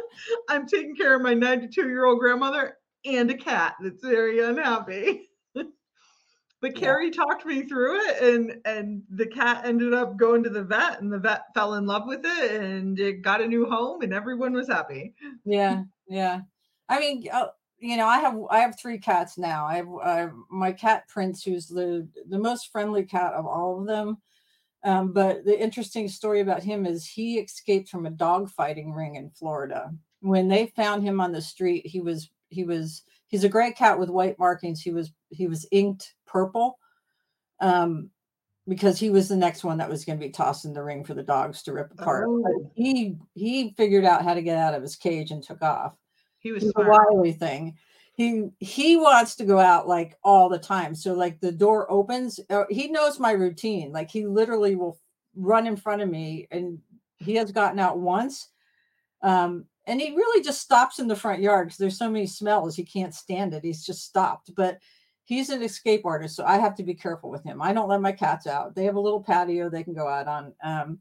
i'm 0.48 0.64
taking 0.64 0.94
care 0.94 1.16
of 1.16 1.22
my 1.22 1.35
92 1.35 1.88
year 1.88 2.05
old 2.05 2.20
grandmother 2.20 2.76
and 3.05 3.31
a 3.31 3.37
cat 3.37 3.75
that's 3.81 4.03
very 4.03 4.41
unhappy 4.41 5.29
but 5.55 6.75
Carrie 6.75 7.07
yeah. 7.07 7.13
talked 7.13 7.47
me 7.47 7.63
through 7.63 8.01
it 8.01 8.23
and 8.23 8.61
and 8.65 9.03
the 9.11 9.27
cat 9.27 9.63
ended 9.65 9.95
up 9.95 10.17
going 10.17 10.43
to 10.43 10.51
the 10.51 10.63
vet 10.63 11.01
and 11.01 11.13
the 11.13 11.19
vet 11.19 11.43
fell 11.55 11.75
in 11.75 11.87
love 11.87 12.07
with 12.07 12.21
it 12.25 12.61
and 12.61 12.99
it 12.99 13.23
got 13.23 13.41
a 13.41 13.47
new 13.47 13.67
home 13.67 14.03
and 14.03 14.13
everyone 14.13 14.53
was 14.53 14.69
happy. 14.69 15.15
Yeah. 15.45 15.85
Yeah. 16.09 16.41
I 16.89 16.99
mean, 16.99 17.25
uh, 17.33 17.47
you 17.79 17.97
know, 17.97 18.07
I 18.07 18.19
have 18.19 18.39
I 18.51 18.59
have 18.59 18.79
three 18.79 18.99
cats 18.99 19.39
now. 19.39 19.65
I 19.65 19.77
have, 19.77 19.89
I 20.03 20.17
have 20.19 20.33
my 20.51 20.73
cat 20.73 21.09
Prince, 21.09 21.43
who's 21.43 21.67
the 21.67 22.07
the 22.29 22.39
most 22.39 22.71
friendly 22.71 23.05
cat 23.05 23.33
of 23.33 23.47
all 23.47 23.81
of 23.81 23.87
them. 23.87 24.19
Um, 24.83 25.13
but 25.13 25.45
the 25.45 25.59
interesting 25.59 26.09
story 26.09 26.41
about 26.41 26.63
him 26.63 26.87
is 26.87 27.07
he 27.07 27.39
escaped 27.39 27.89
from 27.89 28.07
a 28.07 28.11
dog 28.11 28.51
fighting 28.51 28.93
ring 28.93 29.15
in 29.17 29.31
Florida. 29.31 29.93
When 30.21 30.49
they 30.49 30.67
found 30.67 31.03
him 31.03 31.21
on 31.21 31.33
the 31.33 31.43
street, 31.43 31.87
he 31.87 32.01
was 32.01 32.31
he 32.51 32.65
was 32.65 33.03
he's 33.29 33.45
a 33.45 33.49
gray 33.49 33.73
cat 33.73 33.99
with 33.99 34.11
white 34.11 34.39
markings. 34.39 34.83
He 34.83 34.91
was 34.91 35.11
he 35.31 35.47
was 35.47 35.67
inked 35.73 36.15
purple 36.27 36.79
um, 37.61 38.11
because 38.69 38.99
he 38.99 39.11
was 39.11 39.29
the 39.29 39.37
next 39.37 39.65
one 39.65 39.79
that 39.79 39.89
was 39.89 40.05
going 40.05 40.19
to 40.19 40.27
be 40.27 40.33
tossed 40.33 40.65
in 40.65 40.73
the 40.73 40.83
ring 40.83 41.05
for 41.05 41.15
the 41.15 41.23
dogs 41.23 41.63
to 41.63 41.73
rip 41.73 41.93
apart. 41.93 42.27
Oh. 42.29 42.71
He 42.75 43.17
he 43.35 43.75
figured 43.77 44.05
out 44.05 44.25
how 44.25 44.35
to 44.35 44.43
get 44.43 44.59
out 44.59 44.75
of 44.75 44.83
his 44.83 44.97
cage 44.97 45.31
and 45.31 45.43
took 45.43 45.63
off. 45.63 45.95
He 46.41 46.53
was 46.53 46.65
a 46.65 46.73
wily 46.77 47.33
thing. 47.33 47.77
He 48.15 48.49
he 48.59 48.97
wants 48.97 49.37
to 49.37 49.45
go 49.45 49.59
out 49.59 49.89
like 49.89 50.17
all 50.23 50.49
the 50.49 50.59
time. 50.59 50.95
So 50.95 51.15
like 51.15 51.41
the 51.41 51.53
door 51.53 51.91
opens, 51.91 52.41
uh, 52.51 52.65
he 52.69 52.89
knows 52.89 53.19
my 53.19 53.33
routine. 53.33 53.93
Like 53.93 54.11
he 54.11 54.27
literally 54.27 54.75
will 54.75 54.99
run 55.37 55.67
in 55.67 55.77
front 55.77 56.03
of 56.03 56.11
me, 56.11 56.49
and 56.51 56.81
he 57.17 57.37
has 57.37 57.53
gotten 57.53 57.79
out 57.79 57.99
once. 57.99 58.49
Um, 59.23 59.67
and 59.87 60.01
he 60.01 60.11
really 60.14 60.43
just 60.43 60.61
stops 60.61 60.99
in 60.99 61.09
the 61.09 61.16
front 61.16 61.43
yard 61.43 61.69
because 61.69 61.79
there's 61.79 61.99
so 61.99 62.11
many 62.11 62.27
smells 62.27 62.77
he 62.77 62.85
can't 62.85 63.14
stand 63.14 63.55
it. 63.55 63.64
He's 63.64 63.85
just 63.85 64.05
stopped, 64.05 64.55
but 64.55 64.79
he's 65.25 65.51
an 65.51 65.62
escape 65.62 66.05
artist, 66.05 66.37
so 66.37 66.45
I 66.45 66.59
have 66.59 66.75
to 66.77 66.83
be 66.83 66.95
careful 66.95 67.31
with 67.31 67.45
him. 67.45 67.62
I 67.62 67.73
don't 67.73 67.88
let 67.88 68.01
my 68.01 68.12
cats 68.12 68.47
out. 68.47 68.75
They 68.75 68.85
have 68.85 68.97
a 68.97 69.01
little 69.01 69.23
patio 69.23 69.69
they 69.69 69.85
can 69.85 69.95
go 69.95 70.09
out 70.09 70.27
on. 70.27 70.53
Um, 70.62 71.01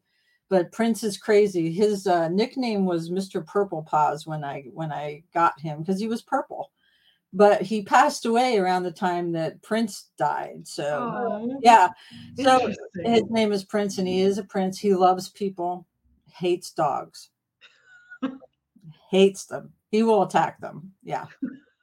but 0.49 0.71
Prince 0.71 1.03
is 1.03 1.17
crazy. 1.17 1.71
His 1.71 2.07
uh, 2.07 2.27
nickname 2.29 2.85
was 2.85 3.11
Mr. 3.11 3.45
Purple 3.45 3.83
Paws 3.83 4.25
when 4.25 4.43
I 4.43 4.65
when 4.73 4.91
I 4.91 5.23
got 5.33 5.59
him 5.59 5.79
because 5.79 5.99
he 5.99 6.07
was 6.07 6.21
purple. 6.21 6.71
But 7.31 7.61
he 7.61 7.83
passed 7.83 8.25
away 8.25 8.57
around 8.57 8.83
the 8.83 8.91
time 8.91 9.31
that 9.33 9.61
Prince 9.61 10.09
died. 10.17 10.67
So 10.67 11.11
Oh, 11.13 11.59
yeah, 11.61 11.89
so 12.41 12.67
his 13.03 13.23
name 13.29 13.51
is 13.51 13.63
Prince, 13.63 13.99
and 13.99 14.07
he 14.07 14.21
is 14.21 14.39
a 14.39 14.43
prince. 14.43 14.79
He 14.79 14.95
loves 14.95 15.29
people, 15.29 15.85
hates 16.31 16.71
dogs, 16.71 17.29
hates 19.09 19.45
them. 19.45 19.73
He 19.91 20.03
will 20.03 20.23
attack 20.23 20.59
them. 20.61 20.91
Yeah. 21.03 21.25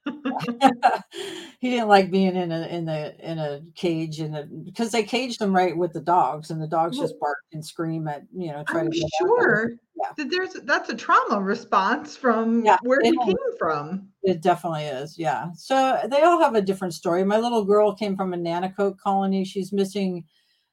he 1.61 1.71
didn't 1.71 1.89
like 1.89 2.11
being 2.11 2.37
in 2.37 2.53
a 2.53 2.67
in 2.69 2.85
the 2.85 3.17
in 3.29 3.39
a 3.39 3.61
cage 3.75 4.21
in 4.21 4.35
and 4.35 4.65
because 4.65 4.93
they 4.93 5.03
caged 5.03 5.41
him 5.41 5.55
right 5.55 5.77
with 5.77 5.93
the 5.93 6.01
dogs 6.01 6.51
and 6.51 6.63
the 6.63 6.67
dogs 6.69 6.97
Well- 6.97 7.09
just 7.09 7.19
bark 7.19 7.39
and 7.53 7.65
scream 7.65 8.07
at 8.07 8.23
you 8.33 8.53
know 8.53 8.63
try 8.69 8.81
I'm 8.81 8.91
to 8.93 9.09
sure 9.19 9.73
Yeah. 9.97 10.11
that 10.17 10.31
there's 10.31 10.53
that's 10.65 10.91
a 10.91 10.95
trauma 10.95 11.41
response 11.41 12.17
from 12.17 12.65
Yeah, 12.65 12.79
where 12.83 13.01
he 13.03 13.17
came 13.25 13.37
from. 13.59 14.09
It 14.23 14.43
definitely 14.43 14.85
is. 14.85 15.19
Yeah. 15.19 15.49
So 15.57 15.99
they 16.09 16.23
all 16.23 16.41
have 16.41 16.55
a 16.55 16.63
different 16.63 16.95
story. 16.95 17.25
My 17.25 17.39
little 17.39 17.65
girl 17.65 17.95
came 17.95 18.17
from 18.17 18.33
a 18.33 18.37
Nanticoke 18.37 18.99
colony. 18.99 19.45
She's 19.45 19.73
missing 19.73 20.25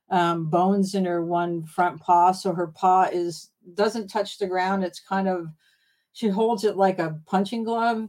um, 0.09 0.49
bones 0.49 0.93
in 0.93 1.05
her 1.05 1.25
one 1.25 1.65
front 1.65 1.99
paw. 2.01 2.33
So 2.33 2.53
her 2.53 2.67
paw 2.67 3.09
is 3.11 3.49
doesn't 3.73 4.09
touch 4.09 4.37
the 4.37 4.47
ground. 4.47 4.83
It's 4.83 4.99
kind 4.99 5.27
of 5.27 5.47
she 6.13 6.27
holds 6.29 6.63
it 6.63 6.77
like 6.77 6.99
a 6.99 7.19
punching 7.25 7.63
glove. 7.63 8.07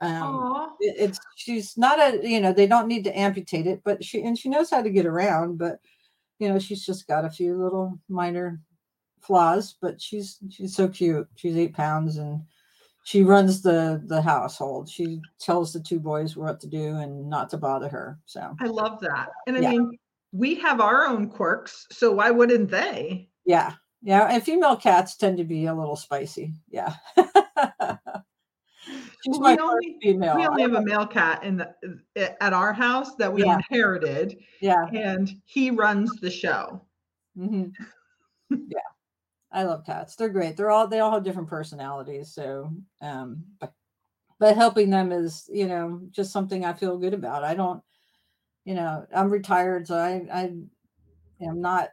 Um, 0.00 0.74
it- 0.80 0.96
it's 0.98 1.18
she's 1.36 1.76
not 1.76 1.98
a 1.98 2.20
you 2.28 2.40
know 2.40 2.52
they 2.52 2.66
don't 2.66 2.86
need 2.88 3.04
to 3.04 3.18
amputate 3.18 3.66
it, 3.66 3.80
but 3.84 4.04
she 4.04 4.22
and 4.22 4.38
she 4.38 4.48
knows 4.48 4.70
how 4.70 4.82
to 4.82 4.90
get 4.90 5.06
around. 5.06 5.56
But 5.58 5.80
you 6.38 6.48
know 6.48 6.58
she's 6.58 6.84
just 6.84 7.06
got 7.06 7.24
a 7.24 7.30
few 7.30 7.56
little 7.56 7.98
minor 8.08 8.60
flaws. 9.22 9.76
But 9.80 10.00
she's 10.00 10.38
she's 10.50 10.76
so 10.76 10.88
cute. 10.88 11.26
She's 11.36 11.56
eight 11.56 11.74
pounds 11.74 12.18
and 12.18 12.42
she 13.04 13.22
runs 13.22 13.62
the 13.62 14.02
the 14.06 14.20
household. 14.20 14.88
She 14.88 15.20
tells 15.40 15.72
the 15.72 15.80
two 15.80 15.98
boys 16.00 16.36
what 16.36 16.60
to 16.60 16.66
do 16.66 16.96
and 16.96 17.30
not 17.30 17.48
to 17.50 17.56
bother 17.56 17.88
her. 17.88 18.18
So 18.26 18.54
I 18.60 18.66
love 18.66 19.00
that. 19.00 19.28
And 19.46 19.56
I 19.56 19.60
Yeah. 19.60 19.70
mean, 19.70 19.98
we 20.32 20.56
have 20.56 20.80
our 20.82 21.06
own 21.06 21.30
quirks, 21.30 21.86
so 21.90 22.12
why 22.12 22.30
wouldn't 22.30 22.68
they? 22.70 23.30
yeah, 23.46 23.74
yeah. 24.02 24.26
And 24.30 24.42
female 24.42 24.76
cats 24.76 25.16
tend 25.16 25.38
to 25.38 25.44
be 25.44 25.66
a 25.66 25.74
little 25.74 25.96
spicy. 25.96 26.52
Yeah. 26.68 26.94
She's 29.24 29.40
my 29.40 29.54
we 29.54 29.60
only- 29.60 29.98
female. 30.00 30.36
We 30.36 30.46
only 30.46 30.62
have 30.62 30.74
a 30.74 30.82
male 30.82 31.06
cat 31.06 31.42
in 31.42 31.56
the 31.56 32.42
at 32.42 32.52
our 32.52 32.72
house 32.72 33.14
that 33.16 33.32
we 33.32 33.44
Yeah. 33.44 33.56
inherited, 33.56 34.38
yeah. 34.60 34.86
and 34.92 35.28
he 35.44 35.70
runs 35.70 36.10
the 36.20 36.30
show. 36.30 36.82
hmm 37.36 37.64
yeah, 38.50 38.78
I 39.50 39.64
love 39.64 39.84
cats. 39.84 40.14
They're 40.14 40.28
great. 40.28 40.56
They're 40.56 40.70
all 40.70 40.86
they 40.86 41.00
all 41.00 41.10
have 41.12 41.24
different 41.24 41.48
personalities. 41.48 42.32
So, 42.32 42.70
um, 43.02 43.42
but 43.58 43.72
but 44.38 44.54
helping 44.56 44.90
them 44.90 45.10
is 45.10 45.50
you 45.52 45.66
know 45.66 46.00
just 46.12 46.30
something 46.32 46.64
I 46.64 46.72
feel 46.74 46.96
good 46.96 47.14
about. 47.14 47.42
I 47.42 47.54
don't, 47.54 47.82
you 48.64 48.74
know, 48.74 49.04
I'm 49.12 49.30
retired, 49.30 49.88
so 49.88 49.96
I 49.96 50.22
I 50.32 50.42
am 51.44 51.60
not, 51.60 51.88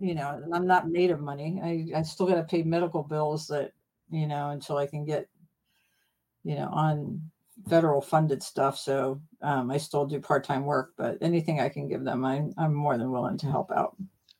you 0.00 0.16
know, 0.16 0.42
I'm 0.52 0.66
not 0.66 0.88
made 0.88 1.12
of 1.12 1.20
money. 1.20 1.60
I 1.62 1.98
I 1.98 2.02
still 2.02 2.26
got 2.26 2.34
to 2.36 2.42
pay 2.44 2.64
medical 2.64 3.04
bills 3.04 3.46
that 3.48 3.70
you 4.10 4.26
know 4.26 4.50
until 4.50 4.76
I 4.76 4.86
can 4.86 5.04
get, 5.04 5.28
you 6.42 6.56
know, 6.56 6.68
on 6.72 7.20
federal 7.68 8.00
funded 8.00 8.42
stuff. 8.42 8.78
So 8.78 9.20
um, 9.42 9.70
I 9.70 9.78
still 9.78 10.06
do 10.06 10.20
part 10.20 10.44
time 10.44 10.64
work, 10.64 10.92
but 10.96 11.18
anything 11.20 11.60
I 11.60 11.68
can 11.68 11.88
give 11.88 12.04
them, 12.04 12.24
I'm 12.24 12.52
I'm 12.58 12.74
more 12.74 12.98
than 12.98 13.10
willing 13.10 13.38
to 13.38 13.46
help 13.46 13.70
out. 13.70 13.96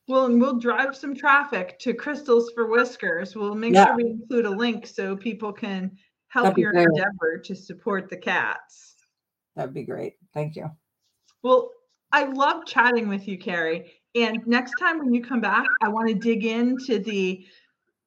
Well, 0.06 0.26
and 0.26 0.38
we'll 0.38 0.58
drive 0.58 0.94
some 0.94 1.14
traffic 1.14 1.78
to 1.78 1.94
Crystals 1.94 2.50
for 2.54 2.66
Whiskers. 2.66 3.34
We'll 3.34 3.54
make 3.54 3.72
Yeah. 3.72 3.86
sure 3.86 3.96
we 3.96 4.10
include 4.10 4.44
a 4.44 4.50
link 4.50 4.86
so 4.86 5.16
people 5.16 5.50
can 5.52 5.96
help 6.28 6.58
your 6.58 6.72
great. 6.72 6.86
endeavor 6.88 7.38
to 7.42 7.54
support 7.54 8.10
the 8.10 8.16
cats. 8.18 8.96
That'd 9.56 9.72
be 9.72 9.84
great. 9.84 10.16
Thank 10.34 10.56
you. 10.56 10.70
Well, 11.42 11.70
I 12.12 12.24
love 12.24 12.66
chatting 12.66 13.08
with 13.08 13.26
you, 13.26 13.38
Carrie. 13.38 13.92
And 14.14 14.46
next 14.46 14.74
time 14.78 14.98
when 14.98 15.14
you 15.14 15.22
come 15.24 15.40
back, 15.40 15.66
I 15.82 15.88
want 15.88 16.08
to 16.08 16.14
dig 16.14 16.44
into 16.44 16.98
the 16.98 17.46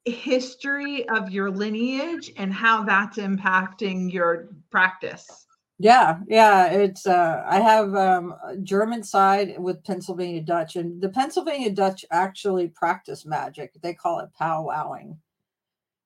history 0.09 1.07
of 1.09 1.31
your 1.31 1.51
lineage 1.51 2.31
and 2.37 2.53
how 2.53 2.83
that's 2.83 3.17
impacting 3.17 4.11
your 4.11 4.49
practice. 4.71 5.45
Yeah, 5.79 6.19
yeah. 6.27 6.71
It's 6.71 7.05
uh 7.05 7.43
I 7.47 7.59
have 7.59 7.93
um 7.93 8.35
German 8.63 9.03
side 9.03 9.59
with 9.59 9.83
Pennsylvania 9.83 10.41
Dutch, 10.41 10.75
and 10.75 10.99
the 10.99 11.09
Pennsylvania 11.09 11.69
Dutch 11.71 12.03
actually 12.11 12.69
practice 12.69 13.25
magic. 13.25 13.73
They 13.81 13.93
call 13.93 14.19
it 14.19 14.29
powwowing. 14.39 15.17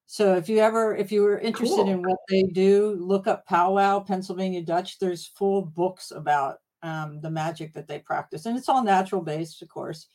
So 0.07 0.35
if 0.35 0.49
you 0.49 0.57
ever 0.59 0.93
if 0.95 1.11
you 1.11 1.21
were 1.23 1.39
interested 1.39 1.87
in 1.87 2.01
what 2.03 2.19
they 2.29 2.43
do, 2.43 2.97
look 2.99 3.27
up 3.27 3.45
powwow 3.47 4.01
Pennsylvania 4.01 4.61
Dutch. 4.61 4.99
There's 4.99 5.27
full 5.27 5.61
books 5.61 6.11
about 6.11 6.57
um 6.83 7.21
the 7.21 7.31
magic 7.31 7.73
that 7.73 7.87
they 7.87 7.99
practice. 7.99 8.45
And 8.45 8.57
it's 8.57 8.67
all 8.67 8.83
natural 8.83 9.21
based, 9.21 9.61
of 9.61 9.69
course. 9.69 10.07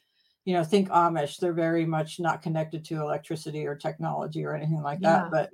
You 0.46 0.54
know, 0.54 0.64
think 0.64 0.88
Amish, 0.88 1.38
they're 1.38 1.52
very 1.52 1.84
much 1.84 2.18
not 2.20 2.40
connected 2.40 2.84
to 2.86 3.00
electricity 3.02 3.66
or 3.66 3.74
technology 3.74 4.44
or 4.44 4.54
anything 4.54 4.80
like 4.80 5.00
Yeah. 5.02 5.28
that. 5.28 5.30
But 5.30 5.50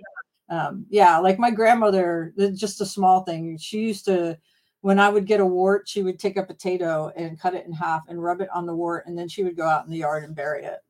um, 0.54 0.86
yeah, 0.90 1.18
like 1.18 1.38
my 1.38 1.50
grandmother, 1.50 2.34
just 2.54 2.80
a 2.82 2.86
small 2.86 3.24
thing. 3.24 3.56
She 3.56 3.80
used 3.80 4.04
to, 4.04 4.38
when 4.82 5.00
I 5.00 5.08
would 5.08 5.24
get 5.26 5.40
a 5.40 5.46
wart, 5.46 5.88
she 5.88 6.02
would 6.02 6.18
take 6.18 6.36
a 6.36 6.42
potato 6.44 7.10
and 7.16 7.40
cut 7.40 7.54
it 7.54 7.64
in 7.64 7.72
half 7.72 8.02
and 8.08 8.22
rub 8.22 8.42
it 8.42 8.50
on 8.52 8.66
the 8.66 8.74
wart, 8.74 9.06
and 9.06 9.16
then 9.16 9.28
she 9.28 9.42
would 9.42 9.56
go 9.56 9.66
out 9.66 9.86
in 9.86 9.90
the 9.90 9.96
yard 9.96 10.24
and 10.24 10.34
bury 10.34 10.64
it. 10.64 10.80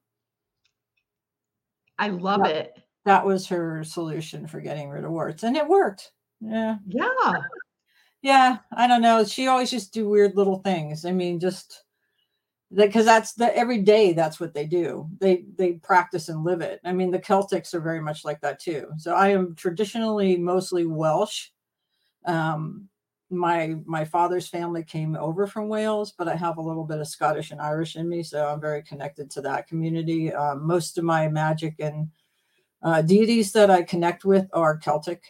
I 1.96 2.08
love 2.08 2.40
Yeah. 2.44 2.52
it. 2.52 2.78
That 3.04 3.24
was 3.24 3.46
her 3.48 3.84
solution 3.84 4.48
for 4.48 4.60
getting 4.60 4.88
rid 4.88 5.04
of 5.04 5.12
warts, 5.12 5.44
and 5.44 5.56
it 5.56 5.68
worked. 5.68 6.10
Yeah, 6.40 6.78
Yeah. 6.88 7.34
yeah. 8.22 8.58
I 8.72 8.88
don't 8.88 9.02
know. 9.02 9.22
She 9.24 9.46
always 9.46 9.70
just 9.70 9.92
do 9.92 10.08
weird 10.08 10.36
little 10.36 10.58
things. 10.58 11.04
I 11.04 11.12
mean, 11.12 11.38
just 11.38 11.84
because 12.74 13.04
that's 13.04 13.34
the 13.34 13.54
every 13.56 13.78
day. 13.78 14.12
That's 14.12 14.40
what 14.40 14.54
they 14.54 14.66
do. 14.66 15.08
They 15.18 15.44
they 15.56 15.74
practice 15.74 16.28
and 16.28 16.44
live 16.44 16.60
it. 16.60 16.80
I 16.84 16.92
mean, 16.92 17.10
the 17.10 17.18
Celtics 17.18 17.74
are 17.74 17.80
very 17.80 18.00
much 18.00 18.24
like 18.24 18.40
that 18.40 18.60
too. 18.60 18.88
So 18.98 19.14
I 19.14 19.28
am 19.28 19.54
traditionally 19.54 20.36
mostly 20.36 20.86
Welsh. 20.86 21.48
Um, 22.24 22.88
my 23.30 23.76
my 23.84 24.04
father's 24.04 24.48
family 24.48 24.84
came 24.84 25.16
over 25.16 25.46
from 25.46 25.68
Wales, 25.68 26.12
but 26.16 26.28
I 26.28 26.36
have 26.36 26.58
a 26.58 26.62
little 26.62 26.84
bit 26.84 27.00
of 27.00 27.08
Scottish 27.08 27.50
and 27.50 27.60
Irish 27.60 27.96
in 27.96 28.08
me, 28.08 28.22
so 28.22 28.46
I'm 28.46 28.60
very 28.60 28.82
connected 28.82 29.30
to 29.32 29.40
that 29.42 29.66
community. 29.66 30.32
Um, 30.32 30.66
most 30.66 30.98
of 30.98 31.04
my 31.04 31.28
magic 31.28 31.76
and 31.78 32.08
uh, 32.82 33.02
deities 33.02 33.52
that 33.52 33.70
I 33.70 33.82
connect 33.82 34.24
with 34.24 34.48
are 34.52 34.78
Celtic. 34.78 35.22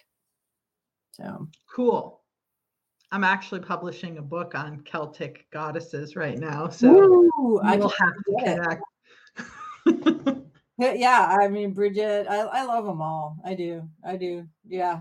So 1.12 1.48
Cool. 1.74 2.22
I'm 3.12 3.25
actually 3.25 3.61
publishing 3.61 4.16
a 4.16 4.22
book 4.22 4.55
on 4.55 4.81
Celtic 4.85 5.46
goddesses 5.53 6.16
right 6.16 6.38
now. 6.38 6.68
So 6.70 6.90
Woo, 6.90 7.61
I 7.62 7.77
we'll 7.77 7.90
have 7.90 8.14
to 8.27 8.35
connect. 8.38 8.83
Yeah, 10.79 10.94
yeah, 10.94 11.37
I 11.38 11.48
mean 11.48 11.75
Bridget, 11.75 12.27
I, 12.29 12.38
I 12.40 12.64
love 12.64 12.87
them 12.87 13.03
all. 13.03 13.37
I 13.44 13.55
do, 13.55 13.87
I 14.05 14.16
do. 14.16 14.48
Yeah, 14.66 15.01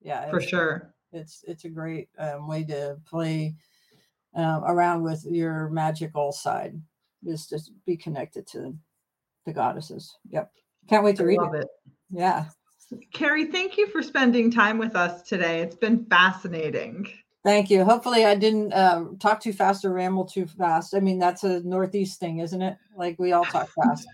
yeah, 0.00 0.30
For 0.30 0.40
sure. 0.40 0.94
it's 1.12 1.44
it's 1.46 1.64
a 1.64 1.68
great 1.68 2.08
um, 2.18 2.46
way 2.46 2.62
to 2.64 2.96
play 3.04 3.56
um, 4.34 4.62
around 4.64 5.02
with 5.02 5.26
your 5.26 5.68
magical 5.70 6.30
side. 6.30 6.80
Is 7.26 7.48
just 7.48 7.72
be 7.84 7.96
connected 7.96 8.46
to 8.52 8.76
the 9.44 9.52
goddesses. 9.52 10.16
Yep, 10.30 10.52
can't 10.88 11.04
wait 11.04 11.16
to 11.16 11.24
I 11.24 11.26
read 11.26 11.40
love 11.40 11.54
it. 11.54 11.62
it. 11.64 11.68
Yeah, 12.10 12.46
Carrie, 13.12 13.46
thank 13.46 13.76
you 13.76 13.86
for 13.88 14.02
spending 14.02 14.50
time 14.50 14.78
with 14.78 14.96
us 14.96 15.22
today. 15.22 15.60
It's 15.60 15.76
been 15.76 16.04
fascinating. 16.06 17.06
thank 17.44 17.70
you. 17.70 17.84
Hopefully, 17.84 18.24
I 18.24 18.34
didn't 18.34 18.72
uh, 18.72 19.04
talk 19.18 19.40
too 19.40 19.52
fast 19.52 19.84
or 19.84 19.92
ramble 19.92 20.24
too 20.24 20.46
fast. 20.46 20.94
I 20.94 21.00
mean, 21.00 21.18
that's 21.18 21.44
a 21.44 21.60
Northeast 21.60 22.20
thing, 22.20 22.38
isn't 22.38 22.60
it? 22.62 22.76
Like 22.96 23.18
we 23.18 23.32
all 23.32 23.44
talk 23.44 23.68
fast. 23.70 24.06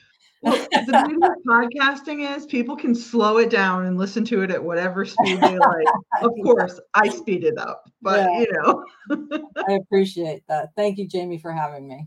Well, 0.42 0.56
the 0.72 1.04
beauty 1.08 1.24
of 1.24 1.32
podcasting 1.48 2.36
is 2.36 2.46
people 2.46 2.76
can 2.76 2.94
slow 2.94 3.38
it 3.38 3.48
down 3.50 3.86
and 3.86 3.96
listen 3.96 4.24
to 4.26 4.42
it 4.42 4.50
at 4.50 4.62
whatever 4.62 5.04
speed 5.04 5.40
they 5.40 5.58
like. 5.58 5.86
Of 6.22 6.30
course, 6.42 6.78
I 6.94 7.08
speed 7.08 7.44
it 7.44 7.58
up, 7.58 7.90
but 8.02 8.20
Yeah. 8.20 8.40
you 8.40 8.46
know. 8.52 9.38
I 9.68 9.72
appreciate 9.72 10.42
that. 10.48 10.70
Thank 10.76 10.98
you, 10.98 11.08
Jamie, 11.08 11.38
for 11.38 11.52
having 11.52 11.88
me. 11.88 12.06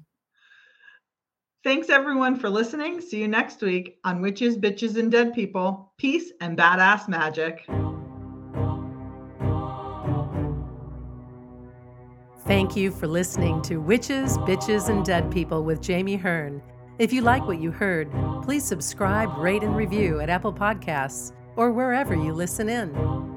Thanks 1.67 1.89
everyone 1.89 2.39
for 2.39 2.49
listening. 2.49 3.01
See 3.01 3.19
you 3.19 3.27
next 3.27 3.61
week 3.61 3.99
on 4.05 4.21
Witches, 4.21 4.57
Bitches, 4.57 4.97
and 4.97 5.11
Dead 5.11 5.33
People. 5.33 5.91
Peace 5.97 6.31
and 6.39 6.57
badass 6.57 7.09
magic. 7.09 7.65
Thank 12.45 12.77
you 12.77 12.89
for 12.89 13.05
listening 13.05 13.61
to 13.63 13.81
Witches, 13.81 14.37
Bitches, 14.37 14.87
and 14.87 15.03
Dead 15.03 15.29
People 15.29 15.65
with 15.65 15.81
Jamie 15.81 16.15
Hearn. 16.15 16.61
If 16.99 17.11
you 17.11 17.21
like 17.21 17.45
what 17.45 17.59
you 17.59 17.71
heard, 17.71 18.09
please 18.43 18.63
subscribe, 18.63 19.37
rate, 19.37 19.61
and 19.61 19.75
review 19.75 20.21
at 20.21 20.29
Apple 20.29 20.53
Podcasts 20.53 21.33
or 21.57 21.73
wherever 21.73 22.15
you 22.15 22.31
listen 22.31 22.69
in. 22.69 23.36